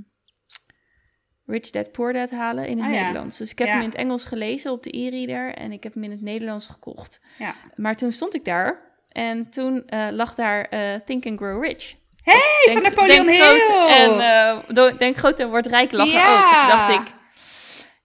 [1.45, 2.99] Rich Dad Poor Dad halen in het Ah, ja.
[2.99, 3.37] Nederlands.
[3.37, 3.73] Dus ik heb Ja.
[3.73, 5.53] hem in het Engels gelezen op de e-reader.
[5.53, 7.21] En ik heb hem in het Nederlands gekocht.
[7.37, 7.55] Ja.
[7.75, 8.87] Maar toen stond ik daar.
[9.09, 11.95] En toen eh, lag daar eh, Think and Grow Rich.
[12.23, 13.59] Hey, van Napoleon denk Hill!
[13.59, 15.97] Groot en, do- denk groot en word rijk Ja.
[16.05, 16.67] ook.
[16.69, 17.13] Dacht ik,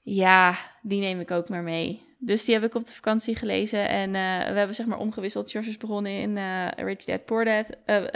[0.03, 2.03] ja, die neem ik ook maar mee.
[2.19, 3.89] Dus die heb ik op de vakantie gelezen.
[3.89, 5.51] En eh, we hebben zeg maar omgewisseld.
[5.51, 7.67] George is begonnen in eh, Rich Dad, Poor Dad.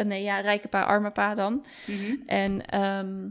[0.07, 1.65] Nee, ja, Rijke Pa, Arme Pa dan.
[1.87, 2.15] Mhm.
[2.27, 3.29] En ehm,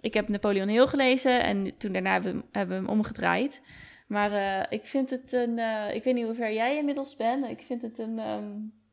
[0.00, 1.42] ik heb Napoleon Hill gelezen.
[1.42, 3.60] En toen daarna hebben we, hem- hebben we hem omgedraaid.
[4.06, 5.58] Maar ik vind het een...
[5.94, 7.46] ik weet niet hoe ver jij inmiddels bent.
[7.48, 8.50] Ik vind het een ehm,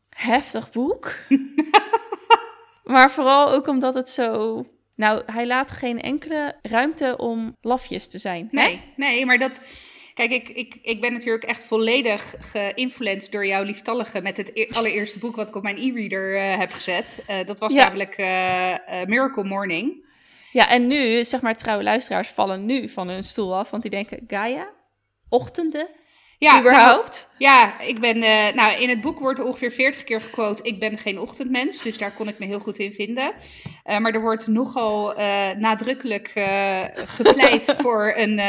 [0.10, 1.12] heftig boek.
[2.84, 4.66] maar vooral ook omdat het zo...
[4.96, 8.48] Nou, hij laat geen enkele ruimte om lafjes te zijn.
[8.52, 8.62] hè?
[8.64, 9.64] Nee, nee, maar dat...
[10.14, 14.68] Kijk, ik, ik, ik ben natuurlijk echt volledig geïnfluenced door jouw lieftallige met het e-
[14.70, 17.24] allereerste boek wat ik op mijn e-reader eh, heb gezet.
[17.28, 17.84] Eh, dat was Ja.
[17.84, 20.10] namelijk eh, Miracle Morning.
[20.52, 23.70] Ja, en nu, zeg maar, trouwe luisteraars vallen nu van hun stoel af.
[23.70, 24.70] Want die denken, Gaia?
[25.30, 25.88] Ochtenden?
[26.42, 27.30] Ja, überhaupt?
[27.38, 30.64] nou, ja, ik ben, eh, nou, in het boek wordt er ongeveer 40 keer gequote,
[30.64, 33.34] ik ben geen ochtendmens, dus daar kon ik me heel goed in vinden.
[33.84, 36.28] Eh, maar er wordt nogal eh, nadrukkelijk
[36.96, 38.42] gepleit voor een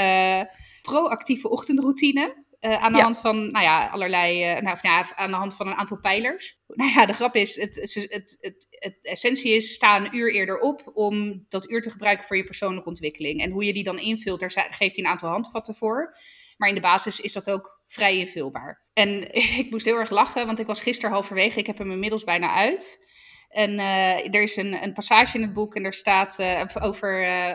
[0.83, 2.45] proactieve ochtendroutine.
[2.61, 3.05] aan de Ja.
[3.05, 6.59] hand van, nou ja, allerlei, nou, of, nou aan de hand van een aantal pijlers.
[6.67, 10.33] Nou ja, de grap is, het, het, het, het, het essentie is, sta een uur
[10.33, 13.43] eerder op om dat uur te gebruiken voor je persoonlijke ontwikkeling.
[13.43, 16.15] En hoe je die dan invult, daar geeft hij een aantal handvatten voor.
[16.57, 18.83] Maar in de basis is dat ook vrij invulbaar.
[18.93, 21.59] En ik moest heel erg lachen, want ik was gisteren halverwege.
[21.59, 23.01] Ik heb hem inmiddels bijna uit.
[23.49, 27.23] En eh, er is een, een passage in het boek en daar staat eh, over
[27.23, 27.55] eh,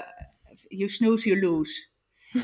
[0.67, 1.87] you snooze, you lose.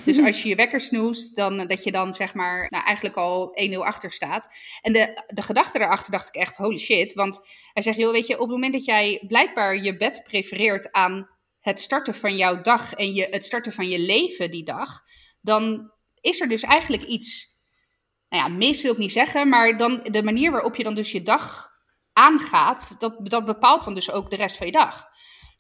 [0.06, 3.60] Dus als je je wekker snoest, dan dat je dan zeg maar nou, eigenlijk al
[3.72, 4.48] 1-0 achter staat.
[4.82, 7.14] En de, de gedachte daarachter dacht ik echt, holy shit.
[7.14, 7.42] Want
[7.74, 11.30] hij zegt, joh, weet je, op het moment dat jij blijkbaar je bed prefereert aan
[11.60, 15.02] het starten van jouw dag en je, het starten van je leven die dag,
[15.42, 17.53] dan is er dus eigenlijk iets,
[18.34, 21.12] nou ja, mis wil ik niet zeggen, maar dan de manier waarop je dan dus
[21.12, 21.70] je dag
[22.14, 25.08] aangaat, dat, dat bepaalt dan dus ook de rest van je dag.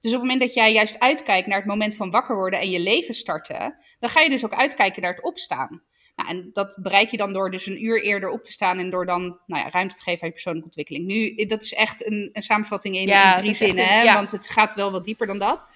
[0.02, 2.70] Dus op het moment dat jij juist uitkijkt naar het moment van wakker worden en
[2.70, 5.84] je leven starten, dan ga je dus ook uitkijken naar het opstaan.
[6.16, 8.90] Nou, en dat bereik je dan door dus een uur eerder op te staan en
[8.90, 11.06] door dan nou ja, ruimte te geven aan je persoonlijke ontwikkeling.
[11.06, 14.02] Nu, dat is echt een, een samenvatting in, Ja, in dat drie zinnen, een- hè,
[14.02, 14.14] ja.
[14.14, 15.68] want het gaat wel wat dieper dan dat.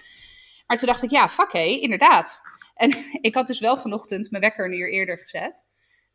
[0.66, 2.42] Maar toen dacht ik, ja, fuck hé, inderdaad.
[2.74, 2.94] En
[3.28, 5.64] ik had dus wel vanochtend mijn wekker een uur eerder gezet.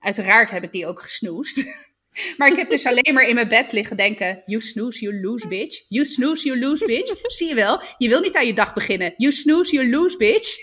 [0.03, 1.63] Uiteraard heb ik die ook gesnoest.
[2.37, 5.47] Maar ik heb dus alleen maar in mijn bed liggen denken: You snooze, you lose,
[5.47, 5.85] bitch.
[5.87, 7.13] You snooze, you lose, bitch.
[7.37, 7.81] Zie je wel?
[7.97, 9.13] Je wil niet aan je dag beginnen.
[9.17, 10.55] You snooze, you lose, bitch.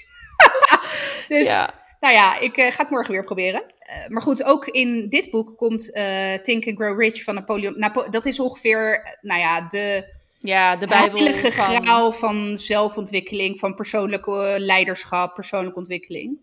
[1.29, 1.74] dus, Ja.
[2.00, 3.62] nou ja, ik eh, ga het morgen weer proberen.
[3.79, 7.79] Eh, maar goed, ook in dit boek komt eh, Think and Grow Rich van Napoleon.
[7.79, 11.83] Napo dat is ongeveer, nou ja, de ja, de Bijbel heilige van...
[11.83, 16.38] graal van zelfontwikkeling, van persoonlijke leiderschap, persoonlijke ontwikkeling.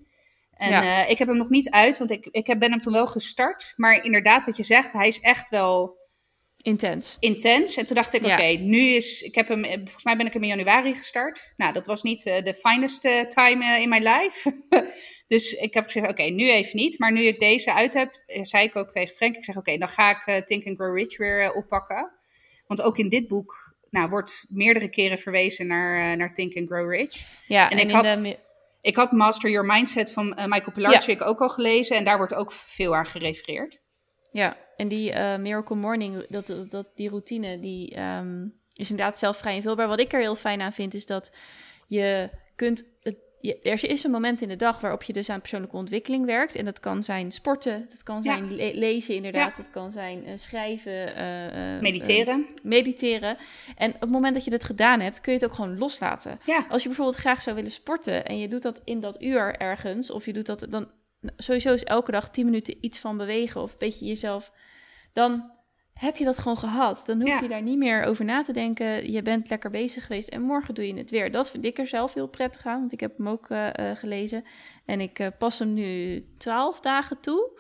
[0.58, 1.04] En Ja.
[1.04, 3.08] eh, ik heb hem nog niet uit, want ik, ik heb, ben hem toen wel
[3.08, 3.74] gestart.
[3.76, 5.96] Maar inderdaad, wat je zegt, hij is echt wel
[6.62, 7.18] Intens.
[7.20, 7.78] intens.
[7.78, 8.34] En toen dacht ik, Ja.
[8.34, 9.22] oké, nu is...
[9.22, 11.54] Ik heb hem, eh, volgens mij ben ik hem in januari gestart.
[11.58, 14.56] Nou, dat was niet eh, de finest eh, time in mijn life.
[15.28, 17.00] dus ik heb gezegd, oké, nu even niet.
[17.00, 19.90] Maar nu ik deze uit heb, zei ik ook tegen Frank, ik zeg, oké, dan
[19.90, 22.12] ga ik Think and Grow Rich weer oppakken.
[22.68, 26.92] Want ook in dit boek nou, wordt meerdere keren verwezen naar, naar Think and Grow
[26.92, 27.26] Rich.
[27.48, 28.38] Ja, En en, ik had- de...
[28.88, 31.98] Ik had Master Your Mindset van eh, Michael Pilarczyk ook al gelezen.
[31.98, 33.80] En daar wordt ook veel aan gerefereerd.
[34.32, 39.38] Ja, en die eh, Miracle Morning, dat, dat, die routine, die ehm, is inderdaad zelf
[39.38, 39.88] vrij invulbaar.
[39.88, 41.32] Wat ik er heel fijn aan vind, is dat
[41.86, 42.84] je kunt...
[43.48, 46.56] Je, er is een moment in de dag waarop je dus aan persoonlijke ontwikkeling werkt.
[46.56, 48.22] En dat kan zijn sporten, dat kan Ja.
[48.36, 49.64] zijn le- lezen inderdaad, Ja.
[49.64, 51.16] dat kan zijn eh, schrijven.
[51.16, 52.46] eh, eh, Mediteren.
[52.64, 53.38] mediteren.
[53.78, 56.40] En op het moment dat je dat gedaan hebt, kun je het ook gewoon loslaten.
[56.46, 59.56] ja, Als je bijvoorbeeld graag zou willen sporten en je doet dat in dat uur
[59.56, 60.92] ergens, of je doet dat dan
[61.38, 64.52] sowieso is elke dag 10 minuten iets van bewegen of een beetje jezelf,
[65.14, 65.52] dan
[65.98, 67.04] heb je dat gewoon gehad.
[67.06, 67.40] Dan hoef Ja.
[67.42, 69.12] je daar niet meer over na te denken.
[69.12, 71.32] Je bent lekker bezig geweest en morgen doe je het weer.
[71.32, 73.98] Dat vind ik er zelf heel prettig aan, want ik heb hem ook eh, eh,
[73.98, 74.44] gelezen
[74.86, 77.60] en ik eh, pas hem nu 12 dagen toe.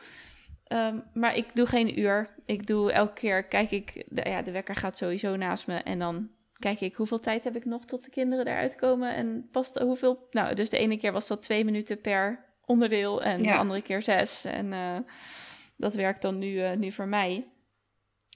[0.64, 2.30] Ehm, maar ik doe geen uur.
[2.46, 6.00] Ik doe elke keer, kijk ik, de, ja, de wekker gaat sowieso naast me en
[6.00, 9.80] dan kijk ik hoeveel tijd heb ik nog tot de kinderen eruit komen en past
[9.80, 10.28] hoeveel.
[10.32, 13.54] Nou, dus de ene keer was dat twee minuten per onderdeel en Ja.
[13.54, 14.46] de andere keer zes.
[14.46, 14.74] En
[15.78, 17.48] dat werkt dan nu, nu voor mij.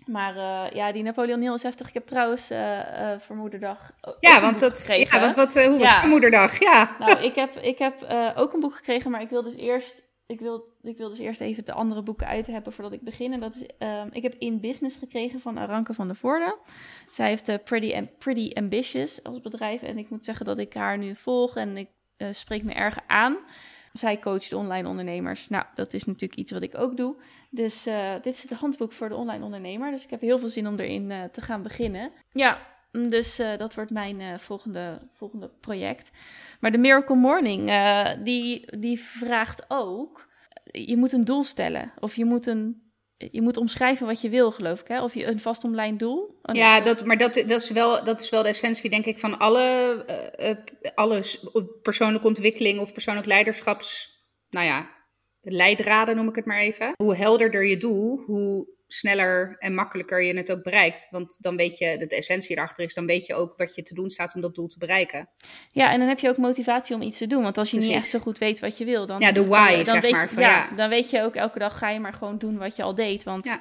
[0.06, 1.88] Maar eh, ja, die Napoleon Hill is heftig.
[1.88, 5.16] Ik heb trouwens eh, eh, voor moederdag ook ja want, dat, gekregen.
[5.16, 6.02] ja, want wat, hoe was Ja.
[6.02, 6.60] je moederdag?
[6.60, 6.96] Ja.
[7.00, 10.04] Nou, ik heb, ik heb ook een boek gekregen, maar ik wil dus eerst.
[10.26, 13.34] Ik wil, ik wil dus eerst even de andere boeken uit hebben voordat ik begin.
[13.34, 16.58] En dat is, ehm, ik heb In Business gekregen van Aranke van der Voorde.
[17.10, 19.82] Zij heeft Pretty, Am- Pretty Ambitious als bedrijf.
[19.82, 21.88] En ik moet zeggen dat ik haar nu volg en ik
[22.32, 23.38] spreek me erg aan.
[23.94, 25.50] Zij coacht online ondernemers.
[25.50, 27.16] Nou, dat is natuurlijk iets wat ik ook doe.
[27.50, 29.92] Dus eh, dit is het handboek voor de online ondernemer.
[29.92, 32.12] Dus ik heb heel veel zin om erin eh, te gaan beginnen.
[32.32, 32.58] Ja,
[32.92, 36.12] dus eh, dat wordt mijn volgende, volgende project.
[36.60, 37.72] Maar de Miracle Morning,
[38.24, 40.30] die, die vraagt ook...
[40.72, 41.92] Je moet een doel stellen.
[42.00, 42.82] Of je moet, een,
[43.32, 44.88] je moet omschrijven wat je wil, geloof ik.
[44.88, 45.04] Hè?
[45.04, 46.40] Of je een vast omlijnd doel.
[46.54, 49.38] Ja, dat, maar dat, dat, is wel, dat is wel de essentie, denk ik, van
[49.40, 50.58] alle, eh, eh,
[50.96, 51.46] alle s-
[51.82, 54.10] persoonlijke ontwikkeling of persoonlijk leiderschaps,
[54.50, 54.90] nou ja,
[55.42, 56.92] leidraden noem ik het maar even.
[57.04, 61.08] Hoe helderder je doel, hoe sneller en makkelijker je het ook bereikt.
[61.10, 63.82] Want dan weet je, dat de essentie erachter is, dan weet je ook wat je
[63.82, 65.30] te doen staat om dat doel te bereiken.
[65.72, 67.44] Ja, en dan heb je ook motivatie om iets te doen.
[67.44, 69.20] Want als je niet echt zo goed weet wat je wil, dan...
[69.20, 70.76] Ja, de why, dan, zeg weet maar, Je, van ja, ja.
[70.76, 73.24] dan weet je ook elke dag ga je maar gewoon doen wat je al deed.
[73.24, 73.60] Want Ja.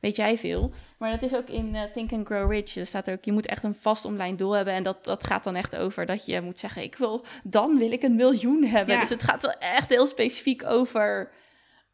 [0.00, 0.72] weet jij veel.
[0.98, 2.76] Maar dat is ook in eh, Think and Grow Rich.
[2.76, 4.74] Er staat ook, je moet echt een vast online doel hebben.
[4.74, 7.92] En dat, dat gaat dan echt over dat je moet zeggen, ik wil, dan wil
[7.92, 8.94] ik een miljoen hebben.
[8.94, 9.00] Ja.
[9.00, 11.30] Dus het gaat wel echt heel specifiek over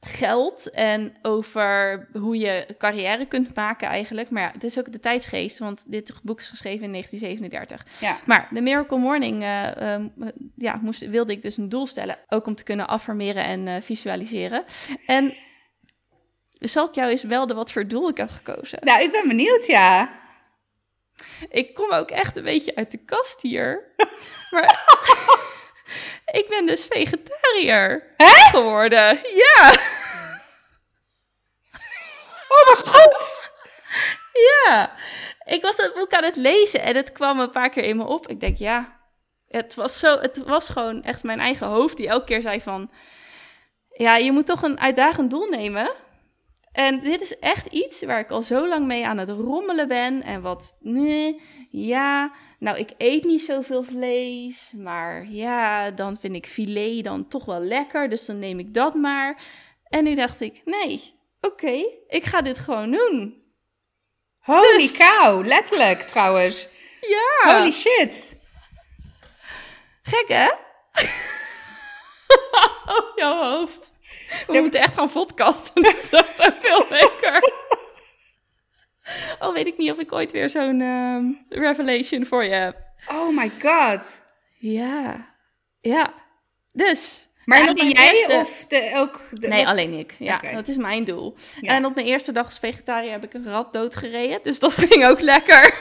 [0.01, 4.31] geld en over hoe je carrière kunt maken eigenlijk.
[4.31, 8.01] Maar ja, het is ook de tijdsgeest, want dit boek is geschreven in 1937.
[8.01, 8.19] Ja.
[8.25, 10.09] Maar de Miracle Morning eh, ehm,
[10.57, 12.19] ja, moest, wilde ik dus een doel stellen.
[12.29, 14.65] Ook om te kunnen affirmeren en eh, visualiseren.
[15.07, 15.33] En
[16.59, 18.79] zal ik jou eens melden wat voor doel ik heb gekozen?
[18.83, 20.11] Nou, ik ben benieuwd, ja.
[21.49, 23.83] Ik kom ook echt een beetje uit de kast hier.
[24.51, 24.97] Maar
[26.27, 28.15] ik ben dus vegetariër
[28.51, 29.21] geworden.
[29.35, 29.73] Ja,
[32.49, 33.51] Oh mijn god!
[34.33, 34.93] ja.
[35.45, 38.05] Ik was dat boek aan het lezen en het kwam een paar keer in me
[38.05, 38.29] op.
[38.29, 39.01] Ik denk, ja,
[39.49, 42.91] het was, zo, het was gewoon echt mijn eigen hoofd die elke keer zei van...
[43.91, 45.91] Ja, je moet toch een uitdagend doel nemen.
[46.79, 50.23] En dit is echt iets waar ik al zo lang mee aan het rommelen ben.
[50.23, 54.73] En wat, nee, ja, nou ik eet niet zoveel vlees.
[54.77, 58.09] Maar ja, dan vind ik filet dan toch wel lekker.
[58.09, 59.43] Dus dan neem ik dat maar.
[59.89, 63.43] En nu dacht ik, nee, oké, ik ga dit gewoon doen.
[64.39, 66.69] Holy Dus- cow, letterlijk trouwens.
[67.01, 68.39] Ja, Holy shit.
[70.03, 70.49] gek hè?
[72.95, 73.97] oh, jouw hoofd.
[74.47, 75.83] We Ja, moeten echt gaan podcasten.
[75.83, 77.53] Dat is zoveel lekker.
[79.39, 81.25] Al weet ik niet of ik ooit weer zo'n ehm,
[81.61, 82.77] revelation voor je heb.
[83.09, 84.23] Oh my god.
[84.59, 85.27] Ja,
[85.81, 86.13] ja.
[86.73, 87.29] Dus.
[87.45, 89.21] Maar alleen jij eerste- of de, ook...
[89.33, 90.15] De, Nee, wat- alleen ik.
[90.19, 91.35] Ja, dat is mijn doel.
[91.61, 91.75] Ja.
[91.75, 94.41] En op mijn eerste dag als vegetariër heb ik een rat doodgereden.
[94.43, 95.75] Dus dat ging ook lekker.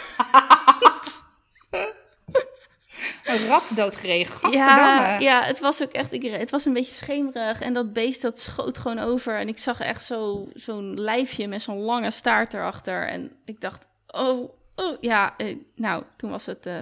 [3.27, 6.11] Een rat doodgereden, Ja, ja, het was ook echt.
[6.11, 7.61] Ik, het was een beetje schemerig.
[7.61, 9.37] En dat beest dat schoot gewoon over.
[9.39, 13.07] En ik zag echt zo- zo'n lijfje met zo'n lange staart erachter.
[13.07, 15.33] En ik dacht, oh, oh ja.
[15.37, 16.75] eh, nou, toen was het eh,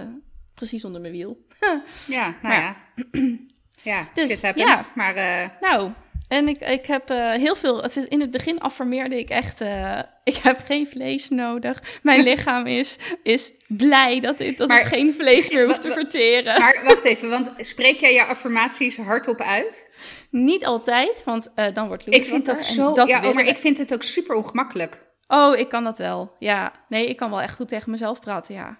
[0.54, 1.46] precies onder mijn wiel.
[2.06, 2.76] Ja, nou Maar ja.
[3.82, 4.84] Ja, Dus, ja.
[4.94, 5.90] Maar eh, Nou,
[6.28, 7.82] en ik, ik heb eh, heel veel.
[7.82, 9.60] Het is, in het begin affirmeerde ik echt.
[9.60, 11.82] eh, ik heb geen vlees nodig.
[12.02, 15.90] Mijn lichaam is, is blij dat, ik, dat Maar- ik geen vlees meer hoef te
[16.00, 16.60] verteren.
[16.60, 19.92] maar wacht even, want spreek jij je affirmaties hardop uit?
[20.30, 22.94] Niet altijd, want eh, dan wordt Louis Ik vind dat zo...
[22.94, 25.04] dat ja, oh, maar ik vind het ook super ongemakkelijk.
[25.28, 26.36] Oh, ik kan dat wel.
[26.38, 26.72] Ja.
[26.88, 28.78] Nee, ik kan wel echt goed tegen mezelf praten, ja.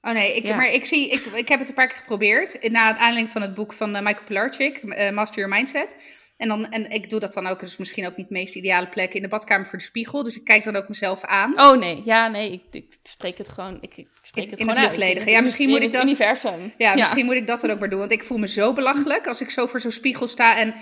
[0.00, 0.56] Oh nee, ik, Ja.
[0.56, 2.70] maar ik, zie, ik, ik heb het een paar keer geprobeerd.
[2.70, 6.20] Na het aanleiding van het boek van Michael Pilarczyk, Master Your Mindset.
[6.42, 8.88] En, dan, en ik doe dat dan ook, dus misschien ook niet de meest ideale
[8.88, 10.22] plek in de badkamer voor de spiegel.
[10.22, 11.60] Dus ik kijk dan ook mezelf aan.
[11.60, 13.78] Oh nee, ja, nee, ik, ik spreek het gewoon.
[13.80, 14.96] Ik, ik spreek In- het in gewoon het uit.
[14.98, 15.26] luchtledige.
[15.26, 16.72] In Ja, misschien in moet ik dat- universum.
[16.78, 17.98] Ja, misschien moet ik dat dan ook maar doen.
[17.98, 20.58] Want ik voel me zo belachelijk als ik zo voor zo'n spiegel sta.
[20.58, 20.74] En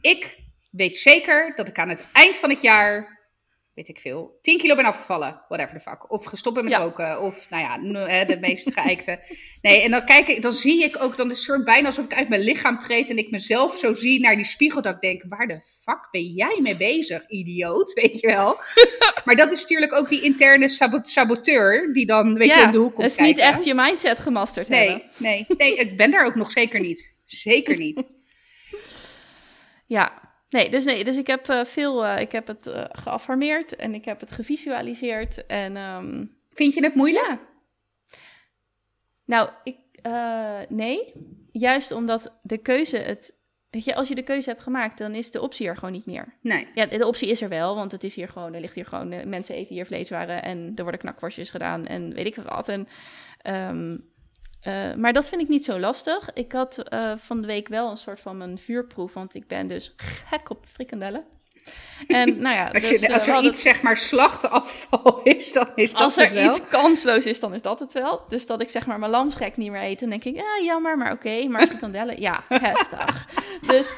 [0.00, 0.36] ik
[0.70, 3.19] weet zeker dat ik aan het eind van het jaar,
[3.74, 5.42] weet ik veel, 10 kilo ben afgevallen.
[5.48, 6.10] Whatever the fuck.
[6.12, 6.78] Of gestopt met Ja.
[6.78, 7.20] roken.
[7.22, 9.18] Of nou ja, de meest geëikte.
[9.62, 12.04] Nee, en dan kijk ik, dan zie ik ook, dan is het soort bijna alsof
[12.04, 13.10] ik uit mijn lichaam treed.
[13.10, 14.82] En ik mezelf zo zie naar die spiegel.
[14.82, 17.92] Dat ik denk, waar de fuck ben jij mee bezig, idioot?
[18.00, 18.56] Weet je wel.
[19.24, 21.92] maar dat is natuurlijk ook die interne sabot- saboteur.
[21.92, 24.68] Die dan, weet je, in de hoek komt dat is niet echt je mindset gemasterd
[24.68, 25.02] hebben.
[25.16, 27.16] Nee, nee, nee, ik ben daar ook nog zeker niet.
[27.24, 28.04] Zeker niet.
[29.86, 30.19] Ja,
[30.50, 34.04] nee, dus nee, dus ik heb eh, veel, eh, ik heb het geaffirmeerd en ik
[34.04, 37.26] heb het gevisualiseerd en ehm, Vind je het moeilijk?
[37.26, 37.40] ja.
[39.24, 39.76] Nou, ik,
[40.68, 41.12] nee,
[41.52, 43.36] juist omdat de keuze het,
[43.70, 46.06] weet je, als je de keuze hebt gemaakt, dan is de optie er gewoon niet
[46.06, 46.34] meer.
[46.40, 46.66] Nee.
[46.74, 49.28] Ja, de optie is er wel, want het is hier gewoon, er ligt hier gewoon,
[49.28, 52.68] mensen eten hier vleeswaren en er worden knakworstjes gedaan en weet ik wat.
[52.68, 52.88] En,
[53.42, 53.96] ehm,
[54.60, 56.32] eh, maar dat vind ik niet zo lastig.
[56.34, 59.66] Ik had eh, van de week wel een soort van mijn vuurproef, want ik ben
[59.66, 61.24] dus gek op frikandellen.
[62.06, 65.68] En nou ja, Als, dus, je, eh, als er iets zeg maar slachtafval is, dan
[65.74, 66.50] is dat als het er wel.
[66.50, 68.24] iets kansloos is, dan is dat het wel.
[68.28, 70.00] Dus dat ik zeg maar mijn lamsgek niet meer eet.
[70.00, 71.48] Dan denk ik, ja, jammer, maar oké.
[71.48, 73.26] Maar frikandellen, ja, heftig.
[73.66, 73.96] Dus,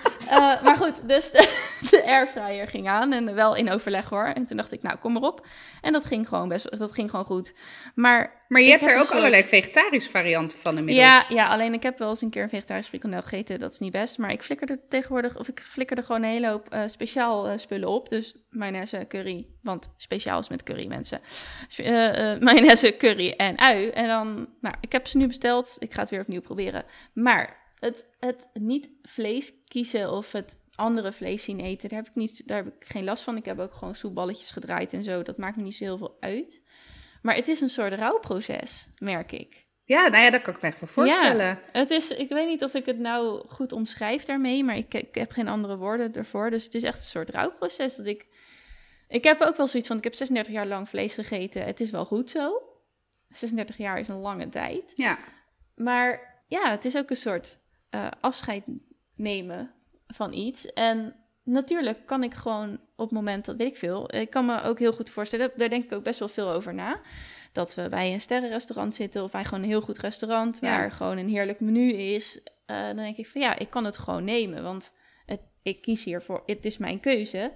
[0.63, 1.49] maar goed, dus de,
[1.91, 3.13] de airfryer ging aan.
[3.13, 4.25] En wel in overleg hoor.
[4.25, 5.47] En toen dacht ik, nou, kom erop.
[5.81, 7.55] En dat ging gewoon best, dat ging gewoon goed.
[7.95, 11.07] Maar Maar je ik hebt heb er ook soort- allerlei vegetarische varianten van inmiddels.
[11.07, 13.59] ja, ja, alleen ik heb wel eens een keer een vegetarische frikandel gegeten.
[13.59, 14.19] Dat is niet best.
[14.19, 17.89] Maar ik flikkerde tegenwoordig, of ik flikkerde gewoon een hele hoop eh, speciaal eh, spullen
[17.89, 18.09] op.
[18.09, 19.47] Dus mayonaise, curry.
[19.63, 21.21] Want speciaal is met curry, mensen.
[21.77, 21.85] Eh,
[22.49, 23.89] mayonaise, curry en ui.
[23.89, 25.77] En dan, nou, ik heb ze nu besteld.
[25.79, 26.85] Ik ga het weer opnieuw proberen.
[27.13, 32.15] Maar het, het niet vlees kiezen of het andere vlees zien eten, daar heb ik,
[32.15, 33.37] niet, daar heb ik geen last van.
[33.37, 35.23] Ik heb ook gewoon soepballetjes gedraaid en zo.
[35.23, 36.61] Dat maakt me niet zo heel veel uit.
[37.23, 39.67] Maar het is een soort rouwproces, merk ik.
[39.85, 41.59] Ja, nou ja, dat kan ik me echt wel voorstellen.
[41.73, 45.15] Het is, ik weet niet of ik het nou goed omschrijf daarmee, maar ik, ik
[45.15, 46.51] heb geen andere woorden ervoor.
[46.51, 48.27] Dus het is echt een soort rouwproces dat ik...
[49.09, 51.65] Ik heb ook wel zoiets van, ik heb 36 jaar lang vlees gegeten.
[51.65, 52.63] Het is wel goed zo.
[53.29, 54.93] 36 jaar is een lange tijd.
[54.95, 55.19] Ja.
[55.75, 57.59] Maar ja, het is ook een soort
[57.91, 58.65] eh, afscheid
[59.15, 59.75] nemen
[60.07, 60.73] van iets.
[60.73, 64.63] En natuurlijk kan ik gewoon op het moment, dat weet ik veel, ik kan me
[64.63, 67.01] ook heel goed voorstellen, daar denk ik ook best wel veel over na.
[67.53, 70.69] Dat we bij een sterrenrestaurant zitten of bij gewoon een heel goed restaurant Ja.
[70.69, 72.41] waar gewoon een heerlijk menu is.
[72.67, 74.93] eh, dan denk ik van ja, ik kan het gewoon nemen, want
[75.27, 77.53] het, ik kies hiervoor, het is mijn keuze.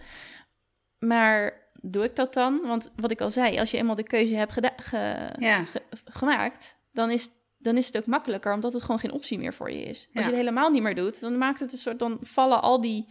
[0.99, 2.61] Maar doe ik dat dan?
[2.67, 5.65] Want wat ik al zei, als je eenmaal de keuze hebt ge- Ja.
[5.65, 9.55] ge- gemaakt, dan is, dan is het ook makkelijker, omdat het gewoon geen optie meer
[9.55, 10.09] voor je is.
[10.15, 12.81] Als je het helemaal niet meer doet, dan maakt het een soort, dan vallen al
[12.81, 13.07] die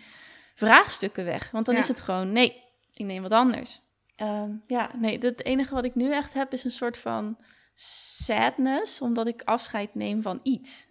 [0.55, 1.51] vraagstukken weg.
[1.51, 1.81] Want dan Ja.
[1.81, 3.81] is het gewoon, nee, ik neem wat anders.
[4.15, 7.37] Ehm, ja, nee, het enige wat ik nu echt heb is een soort van
[7.75, 10.87] sadness, omdat ik afscheid neem van iets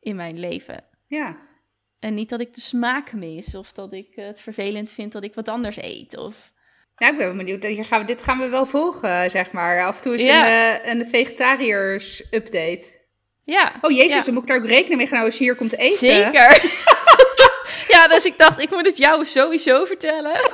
[0.00, 0.84] in mijn leven.
[1.06, 1.36] Ja.
[1.98, 5.34] En niet dat ik de smaak mis of dat ik het vervelend vind dat ik
[5.34, 6.16] wat anders eet.
[6.16, 6.52] Of
[6.96, 7.62] Ja, ik ben wel benieuwd.
[7.62, 9.84] Hier gaan we, dit gaan we wel volgen, zeg maar.
[9.84, 10.46] Af en toe is Ja.
[10.46, 12.96] een, eh, een vegetariërs-update.
[13.44, 13.72] Ja.
[13.82, 14.22] Oh jezus, Ja.
[14.24, 15.98] dan moet ik daar ook rekening mee gaan houden als je hier komt eten.
[15.98, 16.48] Zeker.
[17.94, 20.32] ja, dus ik dacht, ik moet het jou sowieso vertellen.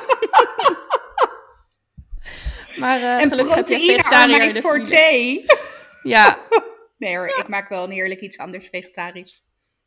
[2.80, 5.44] maar eh En proteïne my de forte.
[6.02, 6.38] Ja,
[6.98, 9.43] Nee hoor, ik maak wel een heerlijk iets anders vegetarisch.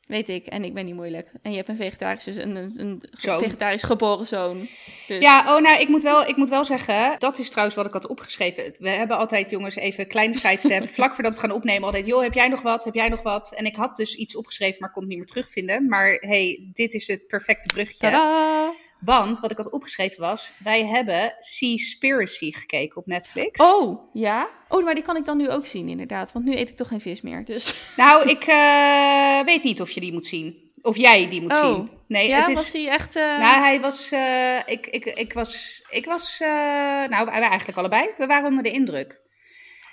[0.08, 0.45] Weet ik.
[0.45, 1.32] En ik ben niet moeilijk.
[1.41, 4.68] En je hebt een vegetarisch, dus een, een, vegetarisch geboren zoon.
[5.08, 7.86] Dus, Ja, oh nou, ik moet, wel, ik moet wel zeggen, dat is trouwens wat
[7.86, 8.76] ik had opgeschreven.
[8.80, 10.89] We hebben altijd, jongens, even een kleine sidestep.
[10.97, 12.84] Vlak voordat we gaan opnemen, altijd, joh, heb jij nog wat?
[12.84, 13.53] Heb jij nog wat?
[13.55, 15.88] En ik had dus iets opgeschreven, maar kon het niet meer terugvinden.
[15.88, 18.10] Maar hey, dit is het perfecte bruggetje.
[18.10, 18.86] Tadaa!
[19.00, 23.60] Want wat ik had opgeschreven was, wij hebben Seaspiracy gekeken op Netflix.
[23.62, 24.50] Oh, ja?
[24.70, 26.32] Oh, maar die kan ik dan nu ook zien, inderdaad.
[26.32, 27.76] Want nu eet ik toch geen vis meer, dus...
[27.98, 30.66] Nou, ik eh, weet niet of je die moet zien.
[30.82, 31.74] Of jij die moet Oh.
[31.74, 31.89] zien.
[32.08, 32.54] Nee, ja, het is...
[32.54, 33.16] was die echt...
[33.16, 34.12] eh, Nou, hij was.
[34.12, 35.84] eh, ik, ik, ik was.
[35.89, 36.39] Ik was.
[36.39, 38.10] nou, wij eigenlijk allebei.
[38.18, 39.22] We waren onder de indruk.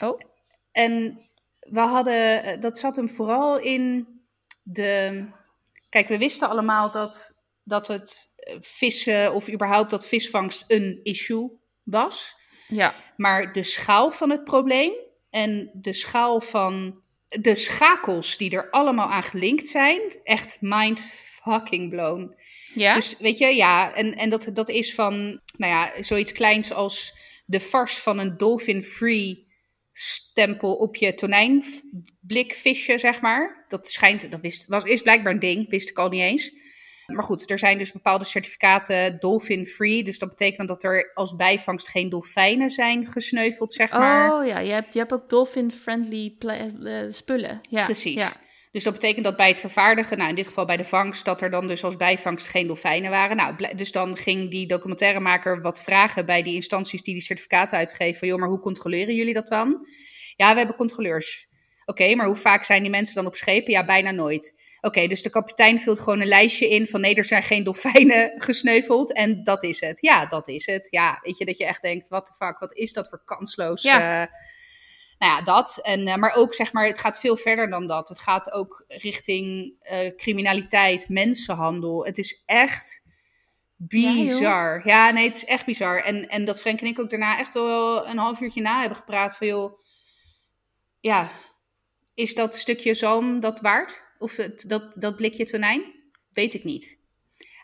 [0.01, 0.19] Oh,
[0.73, 1.21] En
[1.59, 2.61] we hadden.
[2.61, 4.07] Dat zat hem vooral in
[4.63, 5.25] de.
[5.89, 9.35] Kijk, we wisten allemaal dat, dat het vissen.
[9.35, 11.51] of überhaupt dat visvangst een issue
[11.83, 12.37] was.
[12.69, 12.95] ja.
[13.17, 14.93] Maar de schaal van het probleem.
[15.31, 17.03] en de schaal van.
[17.29, 20.01] de schakels die er allemaal aan gelinkt zijn.
[20.23, 21.01] echt mind
[21.45, 22.35] fucking blown.
[22.75, 22.95] Ja?
[22.95, 27.15] Dus weet je, ja, en, en dat, dat is van, nou ja, zoiets kleins als
[27.47, 29.47] de vars van een dolphin-free
[29.93, 33.65] stempel op je tonijnblikvisje, zeg maar.
[33.69, 36.53] Dat schijnt, dat wist, was, is blijkbaar een ding, wist ik al niet eens.
[37.07, 40.05] Maar goed, er zijn dus bepaalde certificaten dolphin-free.
[40.05, 44.35] Dus dat betekent dat er als bijvangst geen dolfijnen zijn gesneuveld, zeg maar.
[44.35, 47.61] Oh ja, je hebt, je hebt ook dolphin-friendly eh, spullen.
[47.71, 48.21] Ja, Precies.
[48.21, 48.33] Ja.
[48.75, 51.43] Dus dat betekent dat bij het vervaardigen, nou in dit geval bij de vangst, dat
[51.43, 53.37] er dan dus als bijvangst geen dolfijnen waren.
[53.37, 58.19] Nou, dus dan ging die documentairemaker wat vragen bij die instanties die die certificaten uitgeven.
[58.19, 59.87] Van, joh, maar hoe controleren jullie dat dan?
[60.37, 61.47] Ja, we hebben controleurs.
[61.87, 63.73] Oké, maar hoe vaak zijn die mensen dan op schepen?
[63.73, 64.77] Ja, bijna nooit.
[64.81, 68.33] Oké, dus de kapitein vult gewoon een lijstje in van nee, er zijn geen dolfijnen
[68.45, 69.13] gesneuveld.
[69.13, 70.01] En dat is het.
[70.01, 70.87] Ja, dat is het.
[70.91, 73.83] Ja, weet je, dat je echt denkt, wat de fuck, wat is dat voor kansloos...
[73.83, 74.23] Ja.
[74.23, 74.33] eh,
[75.19, 75.79] nou ja, dat.
[75.83, 78.09] En, eh, maar ook, zeg maar, het gaat veel verder dan dat.
[78.09, 82.05] Het gaat ook richting eh, criminaliteit, mensenhandel.
[82.05, 83.03] Het is echt
[83.77, 84.83] bizar.
[84.85, 85.97] Ja, nee, het is echt bizar.
[85.97, 88.99] En, en dat Frank en ik ook daarna echt wel een half uurtje na hebben
[88.99, 89.81] gepraat van, joh,
[91.01, 91.31] ja,
[92.15, 94.03] is dat stukje zalm dat waard?
[94.19, 94.35] Of
[94.67, 95.93] dat, dat blikje tonijn?
[96.33, 96.99] Weet ik niet.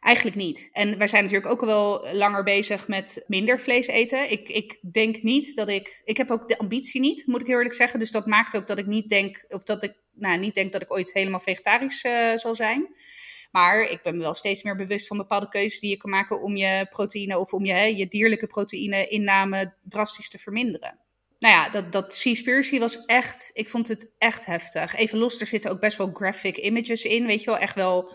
[0.01, 0.69] Eigenlijk niet.
[0.73, 4.31] En wij zijn natuurlijk ook al wel langer bezig met minder vlees eten.
[4.31, 6.03] Ik, ik denk niet dat ik.
[6.05, 7.99] Ik heb ook de ambitie niet, moet ik heel eerlijk zeggen.
[7.99, 9.45] Dus dat maakt ook dat ik niet denk.
[9.49, 12.89] Of dat ik nou, niet denk dat ik ooit helemaal vegetarisch eh, zal zijn.
[13.51, 16.43] Maar ik ben me wel steeds meer bewust van bepaalde keuzes die je kan maken
[16.43, 20.99] om je proteïne of om je, hè, je dierlijke proteïne-inname drastisch te verminderen.
[21.41, 24.95] Nou ja, dat, dat Seaspiracy was echt, ik vond het echt heftig.
[24.95, 27.59] Even los, er zitten ook best wel graphic images in, weet je wel.
[27.59, 28.13] Echt wel,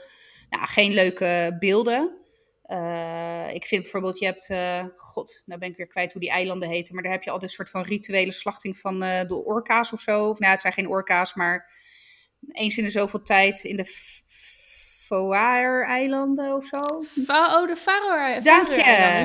[0.50, 2.18] nou, geen leuke beelden.
[2.68, 6.30] Uh, ik vind bijvoorbeeld, je hebt, uh, god, nou ben ik weer kwijt hoe die
[6.32, 9.44] eilanden heten, maar daar heb je altijd een soort van rituele slachting van uh, de
[9.44, 10.30] orka's of zo.
[10.30, 11.70] Of nou, het zijn geen orka's, maar
[12.52, 13.86] eens in de zoveel tijd in de
[15.06, 16.78] Faroe-eilanden of zo.
[17.28, 18.44] Oh, de Faroe-eilanden.
[18.44, 18.76] Dank je.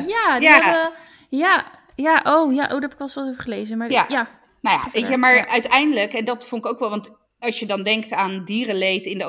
[0.06, 0.62] Ja, die Ja.
[0.62, 0.92] hebben...
[1.28, 3.78] Ja, ja, oh, ja, oh, daar heb ik al eens wat over gelezen.
[3.78, 4.04] Maar Ja.
[4.08, 4.38] ja.
[4.60, 5.48] Nou ja, weet je, maar Ja.
[5.48, 9.18] uiteindelijk, en dat vond ik ook wel, want als je dan denkt aan dierenleed in
[9.18, 9.24] de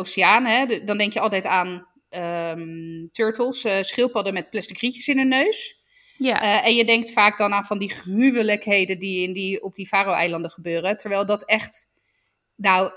[0.67, 5.27] de- dan denk je altijd aan ehm, turtles, eh, schildpadden met plastic rietjes in hun
[5.27, 5.79] neus.
[6.17, 6.41] ja.
[6.41, 9.87] Eh, en je denkt vaak dan aan van die gruwelijkheden die, in die op die
[9.87, 10.97] Faroe-eilanden gebeuren.
[10.97, 11.87] Terwijl dat echt,
[12.55, 12.91] nou,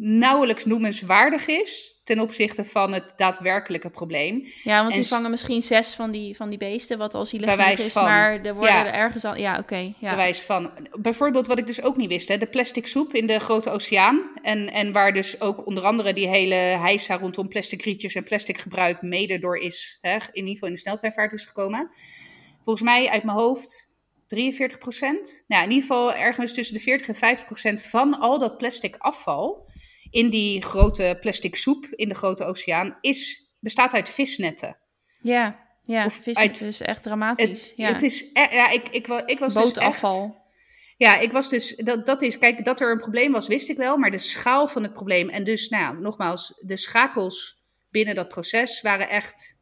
[0.00, 4.42] nauwelijks noemenswaardig is ten opzichte van het daadwerkelijke probleem.
[4.62, 7.78] ja, want en die vangen misschien zes van die, van die beesten, wat al zielig
[7.78, 7.92] is.
[7.92, 8.04] van.
[8.04, 8.86] Maar er worden Ja.
[8.86, 9.36] er ergens al...
[9.36, 9.92] Ja, oké.
[9.98, 10.10] ja.
[10.10, 10.70] Bewijs van.
[11.00, 14.30] Bijvoorbeeld wat ik dus ook niet wist, hè, de plastic soep in de grote oceaan.
[14.42, 18.58] En, en waar dus ook onder andere die hele heisa rondom plastic rietjes en plastic
[18.58, 21.88] gebruik mede door is, hè, in ieder geval in de sneltreinvaart is gekomen.
[22.64, 23.96] Volgens mij uit mijn hoofd
[24.26, 25.44] 43 procent.
[25.48, 28.96] Nou, in ieder geval ergens tussen de 40 en 50 procent van al dat plastic
[28.98, 29.66] afval
[30.10, 34.76] in die grote plastic soep in de grote oceaan is, bestaat uit visnetten.
[35.20, 36.04] Ja, ja.
[36.04, 37.48] Of vis, uit- het is echt dramatisch.
[37.68, 37.92] Het, ja.
[37.92, 40.00] het is, e- ja, ik, ik, wa- ik was dus echt...
[40.96, 43.76] Ja, ik was dus, dat, dat is, kijk, dat er een probleem was, wist ik
[43.76, 48.28] wel, maar de schaal van het probleem en dus, nou, nogmaals, de schakels binnen dat
[48.28, 49.58] proces waren echt,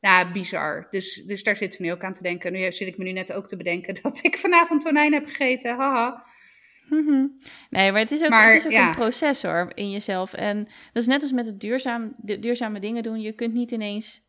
[0.00, 0.86] nou, bizar.
[0.90, 2.52] Dus, dus daar zitten we nu ook aan te denken.
[2.52, 5.76] Nu zit ik me nu net ook te bedenken dat ik vanavond tonijn heb gegeten,
[5.76, 6.22] haha.
[6.90, 7.26] Mhm.
[7.70, 8.88] Nee, maar het is ook, Maar, het is ook ja.
[8.88, 10.32] een proces hoor, in jezelf.
[10.32, 13.20] En dat is net als met het duurzaam, de duurzame dingen doen.
[13.20, 14.22] Je kunt niet ineens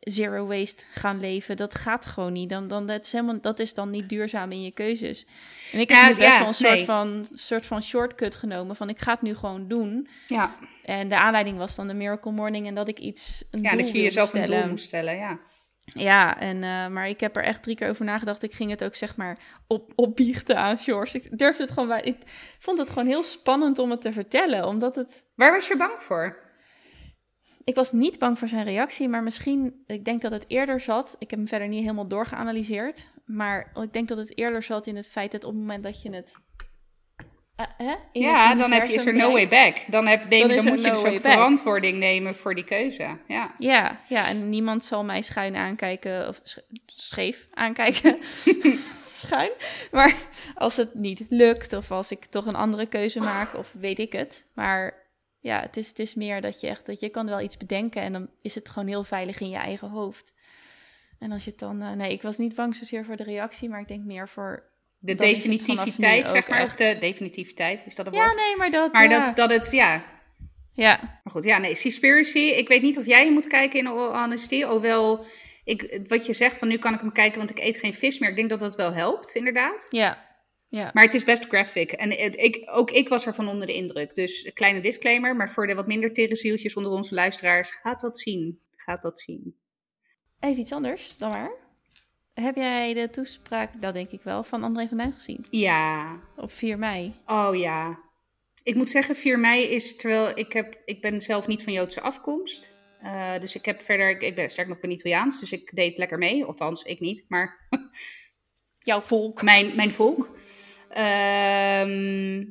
[0.00, 1.56] zero waste gaan leven.
[1.56, 2.50] Dat gaat gewoon niet.
[2.50, 5.26] Dan, dan, dat, is helemaal, dat is dan niet duurzaam in je keuzes.
[5.72, 6.84] En ik heb Ja, nu best ja, wel een soort, nee.
[6.84, 8.76] van, soort van shortcut genomen.
[8.76, 10.08] Van ik ga het nu gewoon doen.
[10.26, 12.66] Ja, En de aanleiding was dan de Miracle Morning.
[12.66, 13.44] En dat ik iets.
[13.50, 15.38] Een ja doel dat je jezelf een doel moest stellen, ja.
[15.86, 18.42] Ja, en, eh, maar ik heb er echt drie keer over nagedacht.
[18.42, 21.16] Ik ging het ook zeg maar op, opbiechten aan George.
[21.18, 22.00] Ik durfde het gewoon bij.
[22.00, 22.18] Ik
[22.58, 24.66] vond het gewoon heel spannend om het te vertellen.
[24.66, 25.26] Omdat het.
[25.34, 26.44] Waar was je bang voor?
[27.64, 29.82] Ik was niet bang voor zijn reactie, maar misschien.
[29.86, 31.16] Ik denk dat het eerder zat.
[31.18, 33.08] Ik heb hem verder niet helemaal doorgeanalyseerd.
[33.24, 36.02] Maar ik denk dat het eerder zat in het feit dat op het moment dat
[36.02, 36.34] je het.
[37.56, 39.76] Eh, hè, ja, dan heb je, is er no way back.
[39.86, 41.32] Dan, heb, neem, Dan moet je dus way ook back.
[41.32, 43.18] verantwoording nemen voor die keuze.
[43.26, 43.54] Ja.
[43.58, 48.18] Ja, ja, en niemand zal mij schuin aankijken, of sch- scheef aankijken.
[49.26, 49.50] schuin.
[49.90, 50.14] Maar
[50.54, 54.12] als het niet lukt, of als ik toch een andere keuze maak, of weet ik
[54.12, 54.46] het.
[54.54, 55.04] Maar
[55.40, 58.02] ja, het is, het is meer dat je echt, dat je kan wel iets bedenken
[58.02, 60.34] en dan is het gewoon heel veilig in je eigen hoofd.
[61.18, 63.68] En als je het dan, eh, nee, ik was niet bang zozeer voor de reactie,
[63.68, 64.62] maar ik denk meer voor,
[64.98, 66.62] De definitiviteit, zeg maar.
[66.62, 68.36] Of de definitiviteit, is dat een ja, woord?
[68.36, 69.24] nee, maar dat, Maar ja.
[69.24, 70.04] dat, dat het, ja.
[70.72, 72.38] ja, Maar goed, ja, nee, Seaspiracy.
[72.38, 74.62] Ik weet niet of jij moet kijken in honesty.
[74.62, 75.24] Hoewel,
[75.64, 78.18] ik, wat je zegt van nu kan ik hem kijken, want ik eet geen vis
[78.18, 78.30] meer.
[78.30, 79.86] Ik denk dat dat wel helpt, inderdaad.
[79.90, 80.26] ja,
[80.68, 80.90] ja.
[80.92, 81.92] Maar het is best graphic.
[81.92, 84.14] En ik, ook ik was ervan onder de indruk.
[84.14, 85.36] Dus kleine disclaimer.
[85.36, 88.60] Maar voor de wat minder tere zieltjes onder onze luisteraars, gaat dat zien.
[88.76, 89.56] Gaat dat zien.
[90.40, 91.65] Even iets anders dan maar.
[92.40, 95.44] Heb jij de toespraak, dat denk ik wel, van André van Duin gezien?
[95.50, 96.18] Ja.
[96.36, 97.14] Op 4 mei.
[97.26, 97.98] Oh ja.
[98.62, 102.00] Ik moet zeggen, 4 mei is, terwijl ik, heb, ik ben zelf niet van Joodse
[102.00, 102.70] afkomst.
[103.00, 105.98] Eh, dus ik heb verder, ik, ik ben sterk nog ben Italiaans, dus ik deed
[105.98, 106.44] lekker mee.
[106.44, 107.68] Althans, ik niet, maar
[108.78, 109.42] Jouw volk.
[109.42, 110.30] mijn, mijn volk.
[110.88, 112.44] Ehm,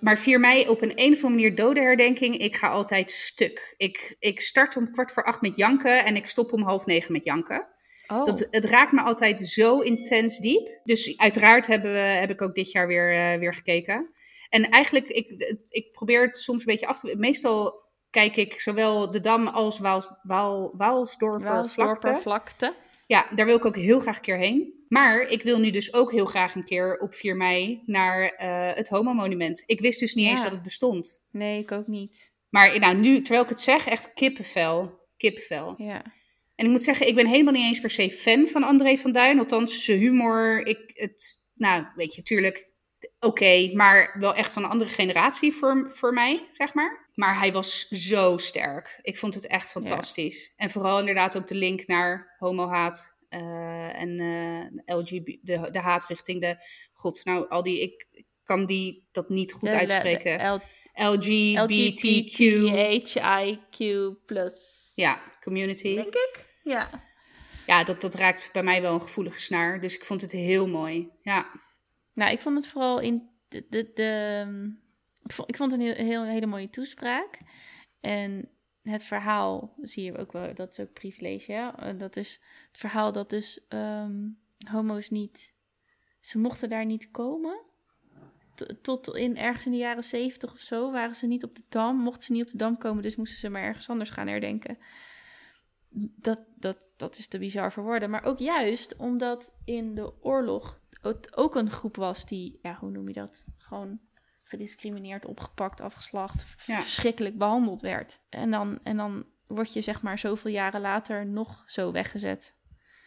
[0.00, 3.74] maar 4 mei op een, een of andere manier dodenherdenking, ik ga altijd stuk.
[3.76, 7.12] Ik, ik start om kwart voor acht met janken en ik stop om half negen
[7.12, 7.74] met janken.
[8.08, 10.80] Oh, Dat, het raakt me altijd zo intens diep.
[10.84, 14.08] Dus uiteraard hebben we, heb ik ook dit jaar weer, eh, weer gekeken.
[14.48, 17.14] En eigenlijk, ik, ik probeer het soms een beetje af te...
[17.16, 22.20] Meestal kijk ik zowel de Dam als Waals, Waal, Waalsdorper Waalsdorper vlakte.
[22.22, 22.72] vlakte.
[23.06, 24.84] Ja, daar wil ik ook heel graag een keer heen.
[24.88, 28.76] Maar ik wil nu dus ook heel graag een keer op 4 mei naar eh,
[28.76, 29.62] het Homo Monument.
[29.66, 30.30] Ik wist dus niet Ja.
[30.30, 31.22] eens dat het bestond.
[31.30, 32.32] Nee, ik ook niet.
[32.48, 35.00] Maar nou, nu, terwijl ik het zeg, echt kippenvel.
[35.16, 35.74] Kippenvel.
[35.76, 36.02] Ja.
[36.56, 39.12] En ik moet zeggen, ik ben helemaal niet eens per se fan van André van
[39.12, 39.38] Duin.
[39.38, 42.68] Althans, zijn humor, ik, het, nou, weet je, tuurlijk,
[43.20, 47.08] oké, maar wel echt van een andere generatie voor, voor mij, zeg maar.
[47.14, 48.98] Maar hij was zo sterk.
[49.02, 50.52] Ik vond het echt fantastisch.
[50.56, 56.06] En vooral inderdaad ook de link naar homohaat eh, en eh LGB, de, de haat
[56.06, 56.56] richting de,
[56.92, 58.06] god, nou, al die, ik
[58.42, 60.38] kan die dat niet goed De- uitspreken.
[60.38, 60.60] de L-
[61.12, 62.38] LGBTQ,
[64.94, 65.94] ja, community.
[65.94, 66.54] Denk ik?
[66.62, 66.90] Ja.
[67.66, 69.80] ja, dat, dat raakt bij mij wel een gevoelige snaar.
[69.80, 71.10] Dus ik vond het heel mooi.
[71.22, 71.50] Ja,
[72.12, 73.66] Nou, ik vond het vooral in de...
[73.68, 74.46] de, de
[75.22, 77.38] ik, vond, ik vond het een heel, heel, hele mooie toespraak.
[78.00, 78.48] En
[78.82, 81.78] het verhaal, zie je ook wel, dat is ook privilege, ja.
[81.78, 84.28] Eh, Dat is het verhaal dat dus ehm,
[84.70, 85.54] homo's niet...
[86.20, 87.64] Ze mochten daar niet komen.
[88.82, 91.96] Tot in ergens in de jaren zeventig of zo waren ze niet op de Dam.
[91.96, 94.78] Mochten ze niet op de Dam komen, dus moesten ze maar ergens anders gaan herdenken.
[95.98, 98.10] Dat, dat, dat is te bizar voor woorden.
[98.10, 102.90] Maar ook juist omdat in de oorlog het ook een groep was die, ja, hoe
[102.90, 103.44] noem je dat?
[103.56, 104.00] Gewoon
[104.42, 106.80] gediscrimineerd, opgepakt, afgeslacht, Ja.
[106.80, 108.20] verschrikkelijk behandeld werd.
[108.28, 112.56] En dan, en dan word je zeg maar zoveel jaren later nog zo weggezet.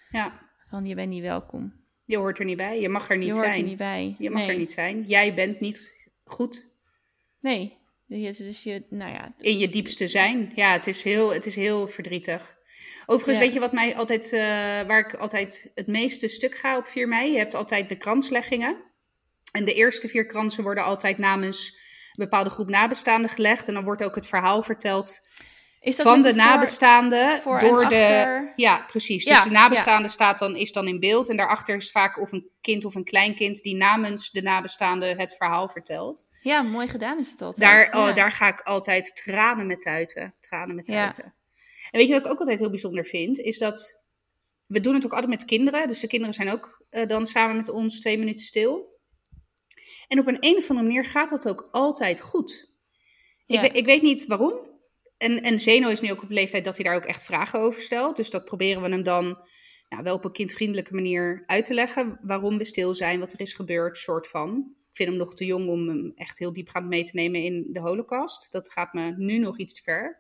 [0.10, 0.48] ja.
[0.70, 1.74] Van je bent niet welkom.
[2.06, 2.80] Je hoort er niet bij.
[2.82, 3.60] Je mag er niet je hoort zijn.
[3.60, 4.16] er niet bij.
[4.20, 4.50] Je mag nee.
[4.50, 5.04] er niet zijn.
[5.04, 6.70] Jij bent niet goed
[7.40, 7.78] Nee.
[8.10, 9.34] Dus dus je, nou ja.
[9.38, 10.52] in je diepste zijn.
[10.56, 12.58] Ja, het is heel, het is heel verdrietig.
[13.06, 13.44] Overigens, Ja.
[13.44, 14.42] weet je wat mij altijd, eh,
[14.88, 17.32] waar ik altijd het meeste stuk ga op 4 mei?
[17.32, 18.78] Je hebt altijd de kransleggingen.
[19.52, 21.68] En de eerste vier kransen worden altijd namens
[22.14, 23.68] een bepaalde groep nabestaanden gelegd.
[23.68, 25.20] En dan wordt ook het verhaal verteld
[25.82, 28.52] Is dat van de voor- voor en door de.
[28.56, 29.24] Ja, precies.
[29.24, 31.30] Ja, dus de nabestaande staat dan, is dan in beeld.
[31.30, 35.36] En daarachter is vaak of een kind of een kleinkind die namens de nabestaanden het
[35.36, 36.28] verhaal vertelt.
[36.42, 37.70] Ja, mooi gedaan is het altijd.
[37.70, 38.10] Daar, ja.
[38.10, 40.34] oh, daar ga ik altijd tranen met tuiten.
[40.40, 41.24] Tranen met tuiten.
[41.92, 43.40] En weet je wat ik ook altijd heel bijzonder vind?
[43.40, 44.04] Is dat
[44.66, 45.88] we doen het ook altijd met kinderen.
[45.88, 48.98] Dus de kinderen zijn ook eh, dan samen met ons twee minuten stil.
[50.08, 52.72] En op een, een of andere manier gaat dat ook altijd goed.
[53.46, 54.68] Ik, ik weet niet waarom.
[55.20, 57.82] En, en Zeno is nu ook op leeftijd dat hij daar ook echt vragen over
[57.82, 58.16] stelt.
[58.16, 59.38] Dus dat proberen we hem dan
[59.90, 62.20] nou, wel op een kindvriendelijke manier uit te leggen.
[62.22, 64.76] Waarom we stil zijn, wat er is gebeurd, soort van.
[64.90, 67.68] Ik vind hem nog te jong om hem echt heel diepgaand mee te nemen in
[67.72, 68.52] de holocaust.
[68.52, 70.18] Dat gaat me nu nog iets te ver.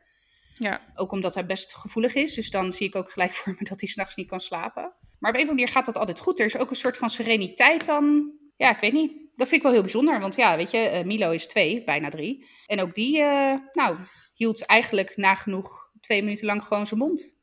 [0.57, 0.81] Ja.
[0.95, 2.33] Ook omdat hij best gevoelig is.
[2.33, 4.93] Dus dan zie ik ook gelijk voor me dat hij s'nachts niet kan slapen.
[5.19, 6.39] Maar op een of andere manier gaat dat altijd goed.
[6.39, 8.33] Er is ook een soort van sereniteit dan.
[8.57, 9.11] Ja, ik weet niet.
[9.11, 10.19] Dat vind ik wel heel bijzonder.
[10.19, 12.45] Want ja, weet je, eh, Milo is twee, bijna drie.
[12.65, 13.97] En ook die, eh, nou,
[14.39, 17.37] hield eigenlijk nagenoeg twee minuten lang gewoon zijn mond.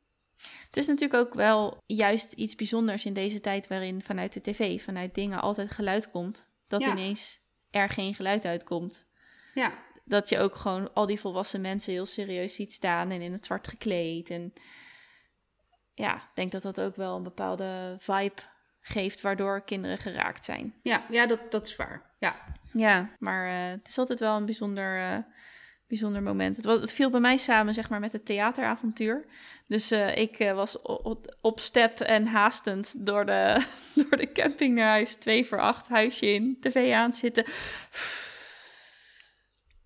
[0.65, 4.83] Het is natuurlijk ook wel juist iets bijzonders in deze tijd waarin vanuit de tv,
[4.83, 6.51] vanuit dingen altijd geluid komt.
[6.67, 6.91] Dat Ja.
[6.91, 7.39] ineens
[7.69, 9.07] er geen geluid uitkomt.
[9.53, 9.73] Ja,
[10.05, 13.45] Dat je ook gewoon al die volwassen mensen heel serieus ziet staan en in het
[13.45, 14.29] zwart gekleed.
[14.29, 14.53] En
[15.93, 18.41] ja, ik denk dat dat ook wel een bepaalde vibe
[18.79, 20.73] geeft waardoor kinderen geraakt zijn.
[20.81, 22.15] ja, ja dat, dat is waar.
[22.19, 25.17] Ja, Ja, maar eh, het is altijd wel een bijzonder, eh,
[25.87, 26.55] bijzonder moment.
[26.55, 29.25] Het, was, het viel bij mij samen, zeg maar, met het theateravontuur.
[29.67, 33.65] Dus eh, ik eh, was op, op step en haastend door de,
[34.01, 35.15] door de camping naar huis.
[35.15, 37.45] Twee voor acht, huisje in, tv aan zitten.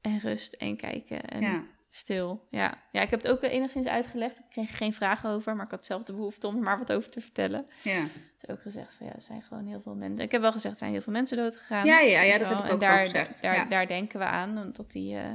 [0.01, 1.63] En rust en kijken en ja.
[1.89, 2.47] stil.
[2.49, 2.81] Ja.
[2.91, 4.37] ja, ik heb het ook enigszins uitgelegd.
[4.37, 6.91] Ik kreeg geen vragen over, maar ik had zelf de behoefte om er maar wat
[6.91, 7.65] over te vertellen.
[7.81, 8.03] ja.
[8.41, 10.25] Ik heb ook gezegd van ja, er zijn gewoon heel veel mensen.
[10.25, 11.85] Ik heb wel gezegd, er zijn heel veel mensen dood gegaan.
[11.85, 13.41] Ja, ja, ja, dat heb ik En ook daar, gezegd.
[13.41, 13.65] Daar, ja.
[13.65, 15.33] daar denken we aan want dat, die, eh,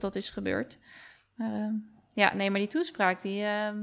[0.00, 0.78] dat dat is gebeurd.
[1.34, 1.74] Maar, ehm,
[2.14, 3.78] ja, nee, maar die toespraak, die, ehm,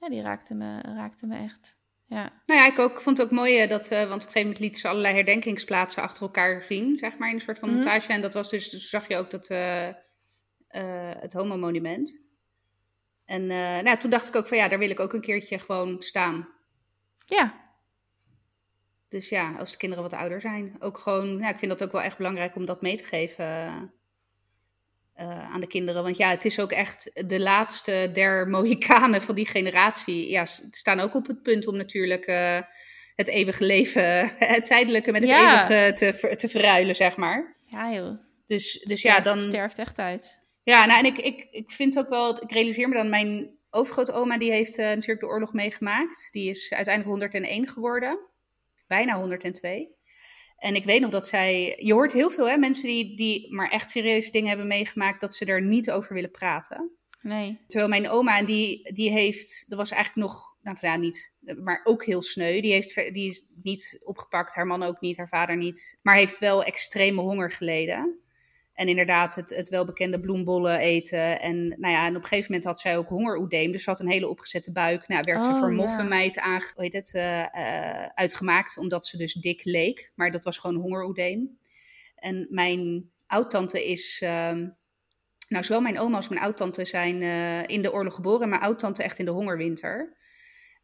[0.00, 1.76] ja, die raakte, me, raakte me echt.
[2.06, 4.20] Ja, Nou ja, ik ook, vond het ook mooi eh, dat, eh, want op een
[4.20, 7.68] gegeven moment liet ze allerlei herdenkingsplaatsen achter elkaar zien, zeg maar, in een soort van
[7.68, 7.76] Mhm.
[7.78, 8.12] montage.
[8.12, 9.88] En dat was dus, dus zag je ook dat, eh,
[11.20, 12.26] het homo-monument.
[13.24, 13.46] En
[13.84, 16.48] nou, toen dacht ik ook van ja, daar wil ik ook een keertje gewoon staan.
[17.26, 17.66] ja,
[19.08, 20.76] Dus ja, als de kinderen wat ouder zijn.
[20.78, 23.92] Ook gewoon, ja, ik vind dat ook wel echt belangrijk om dat mee te geven
[25.18, 26.02] eh, aan de kinderen.
[26.02, 30.30] Want ja, het is ook echt de laatste der Mohikanen van die generatie.
[30.30, 32.58] Ja, staan ook op het punt om natuurlijk eh,
[33.14, 35.68] het eeuwige leven, het tijdelijke met het Ja.
[35.68, 37.56] eeuwige te, te verruilen, zeg maar.
[37.70, 38.18] ja joh.
[38.46, 39.38] Dus, dus ja, dan...
[39.38, 40.40] Het sterft echt uit.
[40.62, 44.38] Ja, nou, en ik, ik, ik vind ook wel, ik realiseer me dan, mijn overgrootoma
[44.38, 46.28] die heeft eh, natuurlijk de oorlog meegemaakt.
[46.30, 48.18] Die is uiteindelijk 101 geworden,
[48.86, 49.88] bijna 102.
[50.58, 53.70] En ik weet nog dat zij, je hoort heel veel hè, mensen die, die maar
[53.70, 56.98] echt serieuze dingen hebben meegemaakt, dat ze er niet over willen praten.
[57.22, 57.58] Nee.
[57.66, 62.04] Terwijl mijn oma, die, die heeft, dat was eigenlijk nog, nou ja, niet, maar ook
[62.04, 62.60] heel sneu.
[62.60, 65.98] Die, heeft, die is niet opgepakt, haar man ook niet, haar vader niet.
[66.02, 68.20] Maar heeft wel extreme honger geleden.
[68.78, 71.40] En inderdaad, het, het welbekende bloembollen eten.
[71.40, 73.72] En, nou ja, en op een gegeven moment had zij ook hongeroedeem.
[73.72, 75.08] Dus ze had een hele opgezette buik.
[75.08, 75.74] Nou, werd ze Oh, voor ja.
[75.74, 78.76] moffenmeid aange, hoe heet het, eh, eh, uitgemaakt.
[78.78, 80.12] Omdat ze dus dik leek.
[80.14, 81.58] Maar dat was gewoon hongeroedeem.
[82.14, 84.20] En mijn oudtante is...
[84.22, 84.68] ehm,
[85.48, 88.42] nou, zowel mijn oma als mijn oudtante zijn eh, in de oorlog geboren.
[88.42, 90.16] En mijn oudtante echt in de hongerwinter.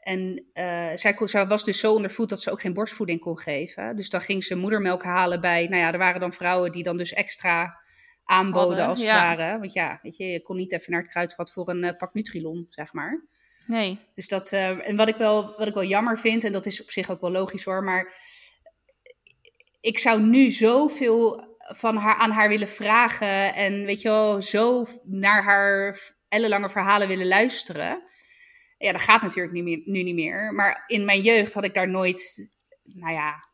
[0.04, 3.38] En eh, zij, kon- zij was dus zo ondervoed dat ze ook geen borstvoeding kon
[3.38, 3.96] geven.
[3.96, 5.66] Dus dan ging ze moedermelk halen bij...
[5.66, 7.76] Nou ja, er waren dan vrouwen die dan dus extra
[8.24, 9.36] aanboden Hadden, als het ja.
[9.36, 9.58] ware.
[9.58, 12.14] Want ja, weet je, je kon niet even naar het kruidvat voor een eh, pak
[12.14, 13.24] Nutrilon, zeg maar.
[13.66, 13.98] Nee.
[14.14, 16.82] Dus dat, eh, en wat ik, wel, wat ik wel jammer vind, en dat is
[16.82, 18.12] op zich ook wel logisch hoor, maar
[19.80, 24.86] ik zou nu zoveel van haar, aan haar willen vragen en weet je wel, zo
[25.02, 28.02] naar haar ellenlange verhalen willen luisteren.
[28.84, 30.52] Ja, dat gaat natuurlijk niet meer, nu niet meer.
[30.52, 32.48] Maar in mijn jeugd had ik daar nooit,
[32.82, 33.44] nou ja,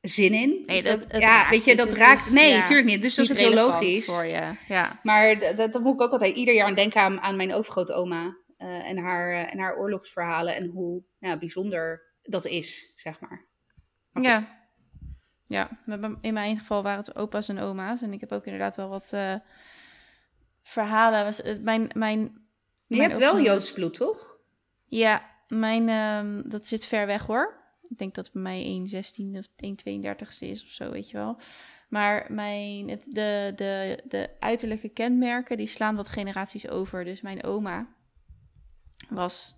[0.00, 0.62] zin in.
[0.66, 2.26] Nee, Dus dat- ja, weet je, dat Het raakt.
[2.26, 3.02] is- nee, ja, natuurlijk niet.
[3.02, 4.04] Dus dat is heel logisch.
[4.06, 4.50] voor je.
[4.68, 5.00] Ja.
[5.02, 8.36] Maar dat, dat moet ik ook altijd ieder jaar aan denken aan, aan mijn overgrootoma.
[8.56, 13.46] eh en, haar, eh, en haar oorlogsverhalen en hoe ja, bijzonder dat is, zeg maar.
[14.12, 14.60] Ja.
[15.46, 15.70] Ja,
[16.20, 18.02] in mijn geval waren het opa's en oma's.
[18.02, 19.34] En ik heb ook inderdaad wel wat eh,
[20.62, 21.24] verhalen.
[21.24, 22.46] Was- het- Mijn, mijn,
[22.86, 24.31] Je hebt wel Joods bloed, toch?
[24.98, 27.60] Ja, mijn, ehm, dat zit ver weg hoor.
[27.88, 31.36] Ik denk dat het bij mij 1,16 of 1,32ste is of zo, weet je wel.
[31.88, 37.04] Maar mijn, het, de, de, de uiterlijke kenmerken, die slaan wat generaties over.
[37.04, 37.88] Dus mijn oma
[39.08, 39.54] was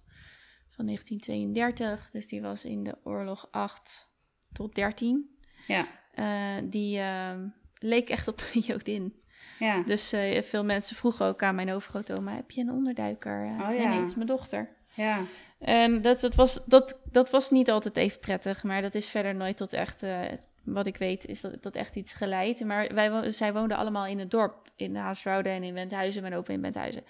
[0.68, 4.08] van 1932, dus die was in de oorlog 8
[4.52, 5.38] tot 13.
[5.66, 9.22] Ja, Eh, die ehm, leek echt op een Jodin.
[9.58, 9.82] ja.
[9.82, 13.44] Dus eh, veel mensen vroegen ook aan mijn overgrootoma, heb je een onderduiker?
[13.46, 13.88] Eh, Oh, Nee, ja.
[13.88, 14.68] nee, dat is mijn dochter.
[14.94, 15.20] Ja.
[15.58, 19.34] En dat, dat, was, dat, dat was niet altijd even prettig, maar dat is verder
[19.34, 20.20] nooit tot echt, eh,
[20.64, 22.64] wat ik weet, is dat, dat echt iets geleid.
[22.64, 26.34] Maar wij, wo- zij woonden allemaal in het dorp, in Haasvrouwde en in Wendhuizen, mijn
[26.34, 27.04] opa in Wendhuizen.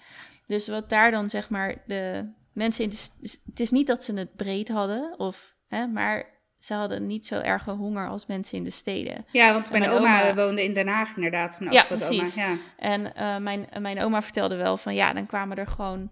[0.47, 2.97] Dus wat daar dan zeg maar de mensen in de...
[3.45, 6.25] Het is niet dat ze het breed hadden, of, hè, maar
[6.59, 9.25] ze hadden niet zo erge honger als mensen in de steden.
[9.31, 11.59] Ja, want mijn, mijn oma, oma- woonde in Den Haag inderdaad.
[11.59, 12.35] Mijn Ja, precies.
[12.35, 12.55] Ja.
[12.77, 16.09] En eh, mijn, mijn oma vertelde wel van ja, dan kwamen er gewoon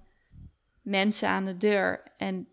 [0.84, 2.04] mensen aan de deur.
[2.18, 2.48] En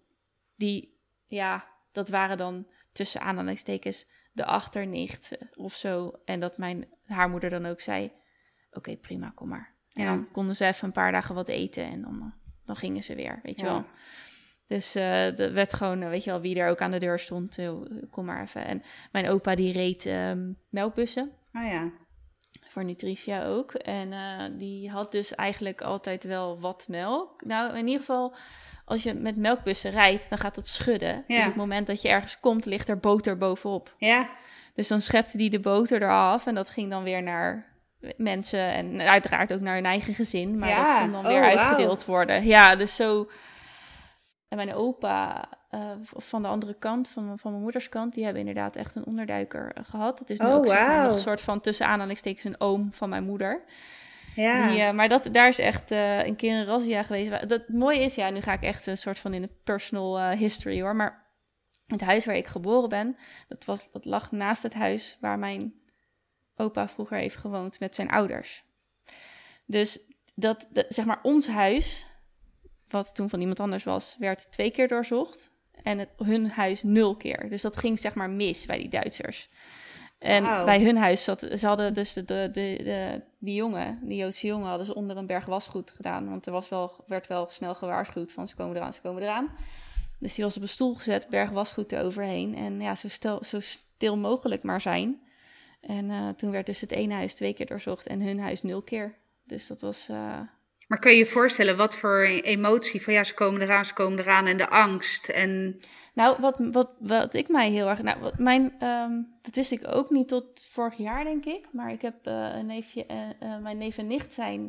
[0.56, 6.20] die, ja, dat waren dan tussen aanhalingstekens de achternicht of zo.
[6.24, 8.12] En dat mijn haar moeder dan ook zei:
[8.70, 9.74] Oké, prima, kom maar.
[9.92, 10.14] En Ja.
[10.14, 13.14] dan konden ze even een paar dagen wat eten en dan, eh, dan gingen ze
[13.14, 13.72] weer, weet je Ja.
[13.72, 13.84] wel.
[14.66, 17.18] Dus eh er werd gewoon, eh, weet je wel, wie er ook aan de deur
[17.18, 17.58] stond,
[18.10, 18.64] kom maar even.
[18.64, 21.90] En mijn opa die reed ehm, melkbussen Oh ja.
[22.70, 23.72] Voor Nutritia ook.
[23.72, 27.44] En eh, die had dus eigenlijk altijd wel wat melk.
[27.44, 28.34] Nou, in ieder geval,
[28.84, 31.24] als je met melkbussen rijdt, dan gaat het schudden.
[31.26, 31.36] Ja.
[31.36, 33.94] Dus op het moment dat je ergens komt, ligt er boter bovenop.
[33.98, 34.28] Ja.
[34.74, 37.68] Dus dan schepte die de boter eraf en dat ging dan weer naar
[38.16, 40.58] mensen en uiteraard ook naar hun eigen gezin.
[40.58, 40.92] Maar Ja.
[40.92, 42.44] dat kon dan weer Oh, uitgedeeld worden.
[42.44, 43.30] Ja, dus zo...
[44.48, 48.40] En mijn opa eh, van de andere kant, van, van mijn moeders kant, die hebben
[48.40, 50.18] inderdaad echt een onderduiker eh, gehad.
[50.18, 52.92] Het is nu Oh, ook zeg maar, nog een soort van tussen aanhalingstekens een oom
[52.92, 53.62] van mijn moeder.
[54.34, 54.68] Ja.
[54.68, 57.48] Die, eh, maar dat, daar is echt een keer een razzia geweest.
[57.48, 60.80] Dat mooie is, ja, nu ga ik echt een soort van in de personal history
[60.80, 60.96] hoor.
[60.96, 61.26] Maar
[61.86, 63.16] het huis waar ik geboren ben,
[63.48, 65.74] dat, was, dat lag naast het huis waar mijn
[66.56, 68.64] opa vroeger heeft gewoond met zijn ouders.
[69.66, 70.00] Dus
[70.34, 72.06] dat, dat, zeg maar, ons huis,
[72.88, 75.50] wat toen van iemand anders was, werd twee keer doorzocht.
[75.82, 77.48] En het, hun huis nul keer.
[77.48, 79.48] Dus dat ging zeg maar mis bij die Duitsers.
[80.18, 84.16] En bij hun huis zat, ze hadden dus de, de, de, de- die jongen, die
[84.16, 86.28] Joodse jongen, hadden ze onder een berg wasgoed gedaan.
[86.30, 89.48] Want er was wel, werd wel snel gewaarschuwd van ze komen eraan, ze komen eraan.
[90.18, 92.54] Dus die was op een stoel gezet, berg wasgoed eroverheen.
[92.56, 95.20] En ja, zo, stel, zo stil mogelijk maar zijn.
[95.80, 98.82] En eh, toen werd dus het ene huis twee keer doorzocht en hun huis nul
[98.82, 99.14] keer.
[99.44, 100.08] Dus dat was...
[100.08, 100.40] eh,
[100.90, 104.18] Maar kun je je voorstellen wat voor emotie van ja, ze komen eraan, ze komen
[104.18, 105.80] eraan en de angst en
[106.14, 108.02] Nou, wat, wat, wat ik mij heel erg.
[108.02, 111.66] Nou, wat mijn, ehm, dat wist ik ook niet tot vorig jaar, denk ik.
[111.72, 114.66] Maar ik heb eh, een neefje, eh, eh, mijn neef en nicht zijn.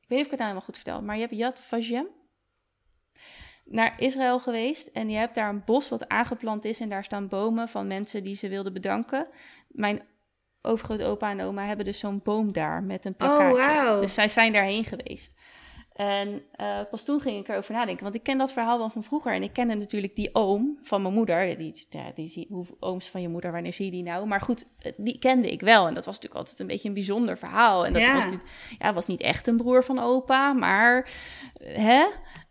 [0.00, 2.06] Ik weet niet of ik het nou helemaal goed vertel, maar je hebt Yad Vashem
[3.64, 4.86] naar Israël geweest.
[4.86, 6.80] En je hebt daar een bos wat aangeplant is.
[6.80, 9.28] En daar staan bomen van mensen die ze wilden bedanken.
[9.68, 10.02] Mijn
[10.68, 13.56] overgrootopa en oma hebben dus zo'n boom daar met een plakkaatje.
[13.62, 14.00] wauw.
[14.00, 15.40] Dus zij zijn daarheen geweest.
[15.92, 18.02] En eh, pas toen ging ik erover nadenken.
[18.02, 19.32] Want ik ken dat verhaal wel van vroeger.
[19.32, 21.56] En ik kende natuurlijk die oom van mijn moeder.
[21.58, 24.26] Die, ja, die, zie- hoe ooms van je moeder, wanneer zie je die nou?
[24.26, 25.86] Maar goed, eh, die kende ik wel.
[25.86, 27.86] En dat was natuurlijk altijd een beetje een bijzonder verhaal.
[27.86, 28.14] En dat Ja.
[28.14, 28.40] was, niet,
[28.78, 30.52] ja, was niet echt een broer van opa.
[30.52, 31.10] Maar
[31.54, 32.06] eh, hè?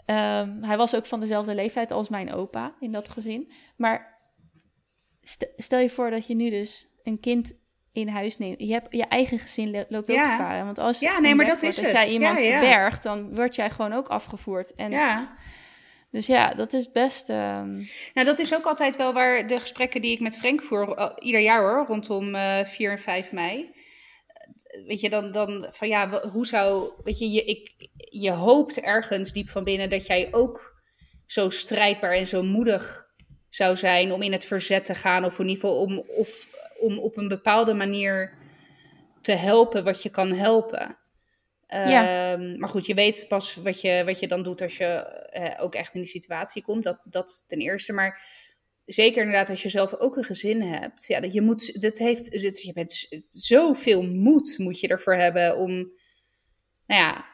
[0.06, 3.52] Ehm, hij was ook van dezelfde leeftijd als mijn opa in dat gezin.
[3.78, 4.20] Maar
[5.22, 7.54] st- stel je voor dat je nu dus een kind
[8.02, 8.60] in huis neemt.
[8.60, 10.32] Je hebt je eigen gezin lo- loopt ook Ja.
[10.36, 10.66] gevaar.
[10.66, 12.02] Want als Ja, nee, maar dat is Als het.
[12.02, 14.74] jij iemand Ja, verbergt, dan word jij gewoon ook afgevoerd.
[14.74, 15.36] En, ja.
[16.12, 17.30] Dus ja, dat is best...
[17.30, 17.76] ehm,
[18.14, 21.10] Nou, dat is ook altijd wel waar de gesprekken die ik met Frank voer, eh,
[21.20, 23.60] ieder jaar hoor, rondom eh 4 en 5 mei.
[23.62, 28.80] Eh, Weet je, dan, dan van ja, hoe zou, weet je, je, ik, je hoopt
[28.80, 30.76] ergens diep van binnen dat jij ook
[31.26, 33.07] zo strijdbaar en zo moedig
[33.50, 35.26] zou zijn om in het verzet te gaan.
[35.26, 36.48] Of in ieder geval om, of,
[36.80, 38.34] om op een bepaalde manier
[39.22, 40.98] te helpen wat je kan helpen.
[41.68, 42.32] Ja.
[42.32, 45.64] Ehm, maar goed, je weet pas wat je, wat je dan doet als je eh,
[45.64, 46.84] ook echt in die situatie komt.
[46.84, 47.94] Dat, dat ten eerste.
[47.94, 48.22] Maar
[48.86, 51.06] zeker inderdaad als je zelf ook een gezin hebt.
[51.08, 55.58] Ja, dat je moet, dat heeft, het- je bent zoveel moed moet je ervoor hebben
[55.58, 55.72] om,
[56.86, 57.26] nou ja,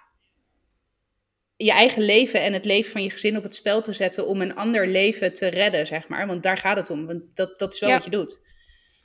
[1.63, 4.41] je eigen leven en het leven van je gezin op het spel te zetten om
[4.41, 6.27] een ander leven te redden, zeg maar.
[6.27, 7.05] Want daar gaat het om.
[7.05, 7.95] Want dat, dat is wel Ja.
[7.95, 8.39] wat je doet.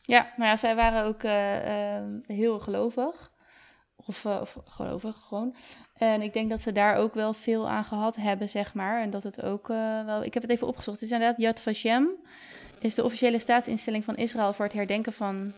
[0.03, 3.31] Ja, maar ja, zij waren ook eh, eh, heel gelovig.
[3.97, 5.55] Of, eh, of gelovig gewoon.
[5.95, 9.03] En ik denk dat ze daar ook wel veel aan gehad hebben, zeg maar.
[9.03, 9.67] En dat het ook
[10.07, 10.25] wel...
[10.25, 11.01] Ik heb het even opgezocht.
[11.01, 12.09] Het is inderdaad Yad Vashem.
[12.81, 15.53] Is de officiële staatsinstelling van Israël voor het herdenken van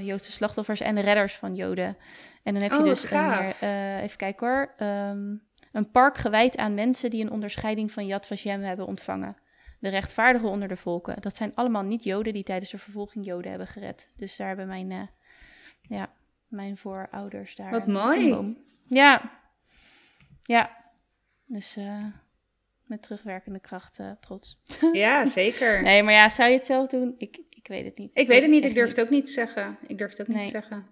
[0.00, 1.96] Joodse slachtoffers en de redders van Joden.
[2.42, 4.72] En dan heb je Oh, dus een, eh, even kijken hoor.
[4.76, 5.34] ehm,
[5.72, 9.36] een park gewijd aan mensen die een onderscheiding van Yad Vashem hebben ontvangen.
[9.80, 11.20] De rechtvaardigen onder de volken.
[11.20, 14.10] Dat zijn allemaal niet-Joden die tijdens de vervolging Joden hebben gered.
[14.16, 15.06] Dus daar hebben mijn, eh,
[15.80, 16.12] ja,
[16.48, 17.70] mijn voorouders daar.
[17.70, 18.56] Wat mooi.
[18.88, 19.40] Ja.
[20.42, 20.84] Ja.
[21.46, 22.04] Dus eh,
[22.86, 24.58] met terugwerkende kracht eh, trots.
[24.92, 25.82] Ja, zeker.
[25.82, 27.14] Nee, maar ja, zou je het zelf doen?
[27.18, 28.10] Ik, ik weet het niet.
[28.14, 29.78] Ik weet het niet, ik durf het ook niet te zeggen.
[29.86, 30.86] Ik durf het ook niet te zeggen.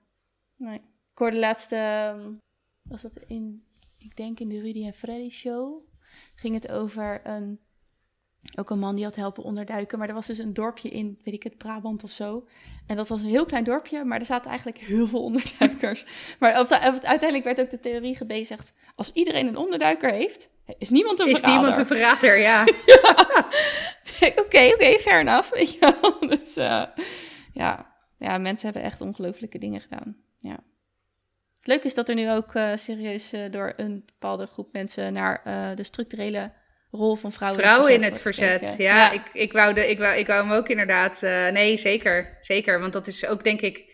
[0.57, 0.77] Nee.
[1.13, 2.31] Ik hoorde laatst, ehm,
[2.83, 3.65] was dat in,
[4.05, 5.83] ik denk in de Rudy en Freddy show,
[6.35, 7.61] ging het over een,
[8.59, 9.99] ook een man die had helpen onderduiken.
[9.99, 12.47] Maar er was dus een dorpje in, weet ik het, Brabant of zo.
[12.87, 16.05] En dat was een heel klein dorpje, maar er zaten eigenlijk heel veel onderduikers.
[16.41, 20.11] maar op de- op het- uiteindelijk werd ook de theorie gebezigd, als iedereen een onderduiker
[20.13, 21.59] heeft, is niemand een Is verrader.
[21.61, 22.65] niemand een verrader, ja.
[24.45, 25.79] Oké, oké, fair enough.
[25.81, 26.19] Wel.
[26.29, 26.85] Dus eh,
[27.53, 27.95] ja.
[28.19, 30.17] ja, mensen hebben echt ongelooflijke dingen gedaan.
[30.41, 30.59] Ja.
[31.65, 35.13] Het leuke is dat er nu ook eh, serieus eh, door een bepaalde groep mensen
[35.13, 36.53] naar eh, de structurele
[36.91, 38.61] rol van vrouwen, Vrouwen in het verzet.
[38.67, 38.85] gekeken.
[38.85, 41.21] Ja, Ik, ik, wou de, ik, wou, ik wou hem ook inderdaad.
[41.53, 42.39] nee, zeker.
[42.41, 42.81] Zeker.
[42.81, 43.93] Want dat is ook, denk ik.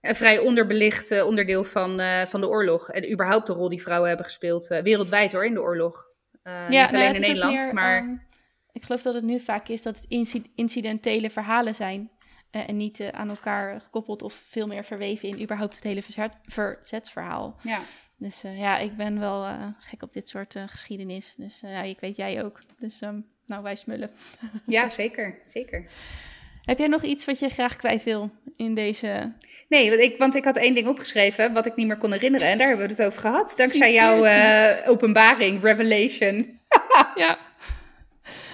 [0.00, 2.90] een vrij onderbelicht onderdeel van, van de oorlog.
[2.90, 4.66] En überhaupt de rol die vrouwen hebben gespeeld.
[4.66, 6.08] wereldwijd hoor, in de oorlog.
[6.42, 7.96] Ja, niet nou alleen het in Nederland, meer, maar...
[7.98, 8.14] ehm,
[8.72, 12.10] ik geloof dat het nu vaak is dat het inci- incidentele verhalen zijn.
[12.50, 16.02] Eh, en niet eh, aan elkaar gekoppeld of veel meer verweven in überhaupt het hele
[16.02, 17.56] verzet, verzetsverhaal.
[17.62, 17.80] ja.
[18.18, 19.46] Dus eh, ja, ik ben wel
[19.78, 21.34] gek op dit soort geschiedenis.
[21.36, 22.60] Dus ja, ik weet jij ook.
[22.78, 24.10] Dus ehm, nou, wij smullen.
[24.64, 25.38] ja, zeker.
[25.46, 25.90] zeker.
[26.62, 29.32] Heb jij nog iets wat je graag kwijt wil in deze...
[29.68, 32.48] Nee, want ik, want ik had één ding opgeschreven wat ik niet meer kon herinneren.
[32.48, 33.54] En daar hebben we het over gehad.
[33.56, 34.16] Dankzij jouw
[34.86, 36.60] openbaring, revelation.
[37.14, 37.38] ja.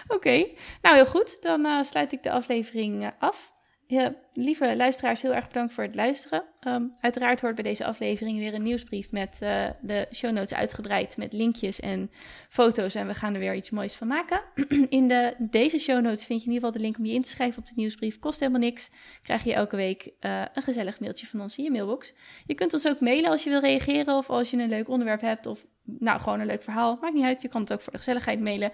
[0.08, 0.46] Oké,
[0.82, 1.42] nou heel goed.
[1.42, 3.51] Dan sluit ik de aflevering af.
[3.92, 6.44] Ja, lieve luisteraars, heel erg bedankt voor het luisteren.
[6.60, 11.16] Ehm, uiteraard hoort bij deze aflevering weer een nieuwsbrief met eh, de show notes uitgebreid
[11.16, 12.10] met linkjes en
[12.48, 12.94] foto's.
[12.94, 14.42] En we gaan er weer iets moois van maken.
[14.88, 17.22] In de, deze show notes vind je in ieder geval de link om je in
[17.22, 18.18] te schrijven op de nieuwsbrief.
[18.18, 18.90] Kost helemaal niks.
[19.22, 22.14] Krijg je elke week eh, een gezellig mailtje van ons in je mailbox.
[22.46, 25.20] Je kunt ons ook mailen als je wil reageren of als je een leuk onderwerp
[25.20, 26.98] hebt of nou, gewoon een leuk verhaal.
[27.00, 28.70] Maakt niet uit, je kan het ook voor de gezelligheid mailen.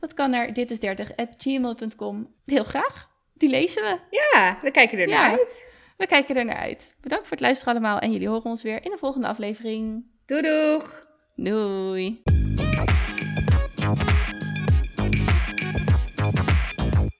[0.00, 2.34] Dat kan naar ditis30.gmail.com.
[2.44, 3.11] Heel graag.
[3.42, 3.98] Die lezen we.
[4.10, 5.36] Ja, we kijken er naar Ja.
[5.38, 5.74] uit.
[5.96, 6.94] We kijken er naar uit.
[7.00, 10.04] Bedankt voor het luisteren allemaal en jullie horen ons weer in de volgende aflevering.
[10.26, 11.06] Doei doeg!
[11.36, 12.22] Doei!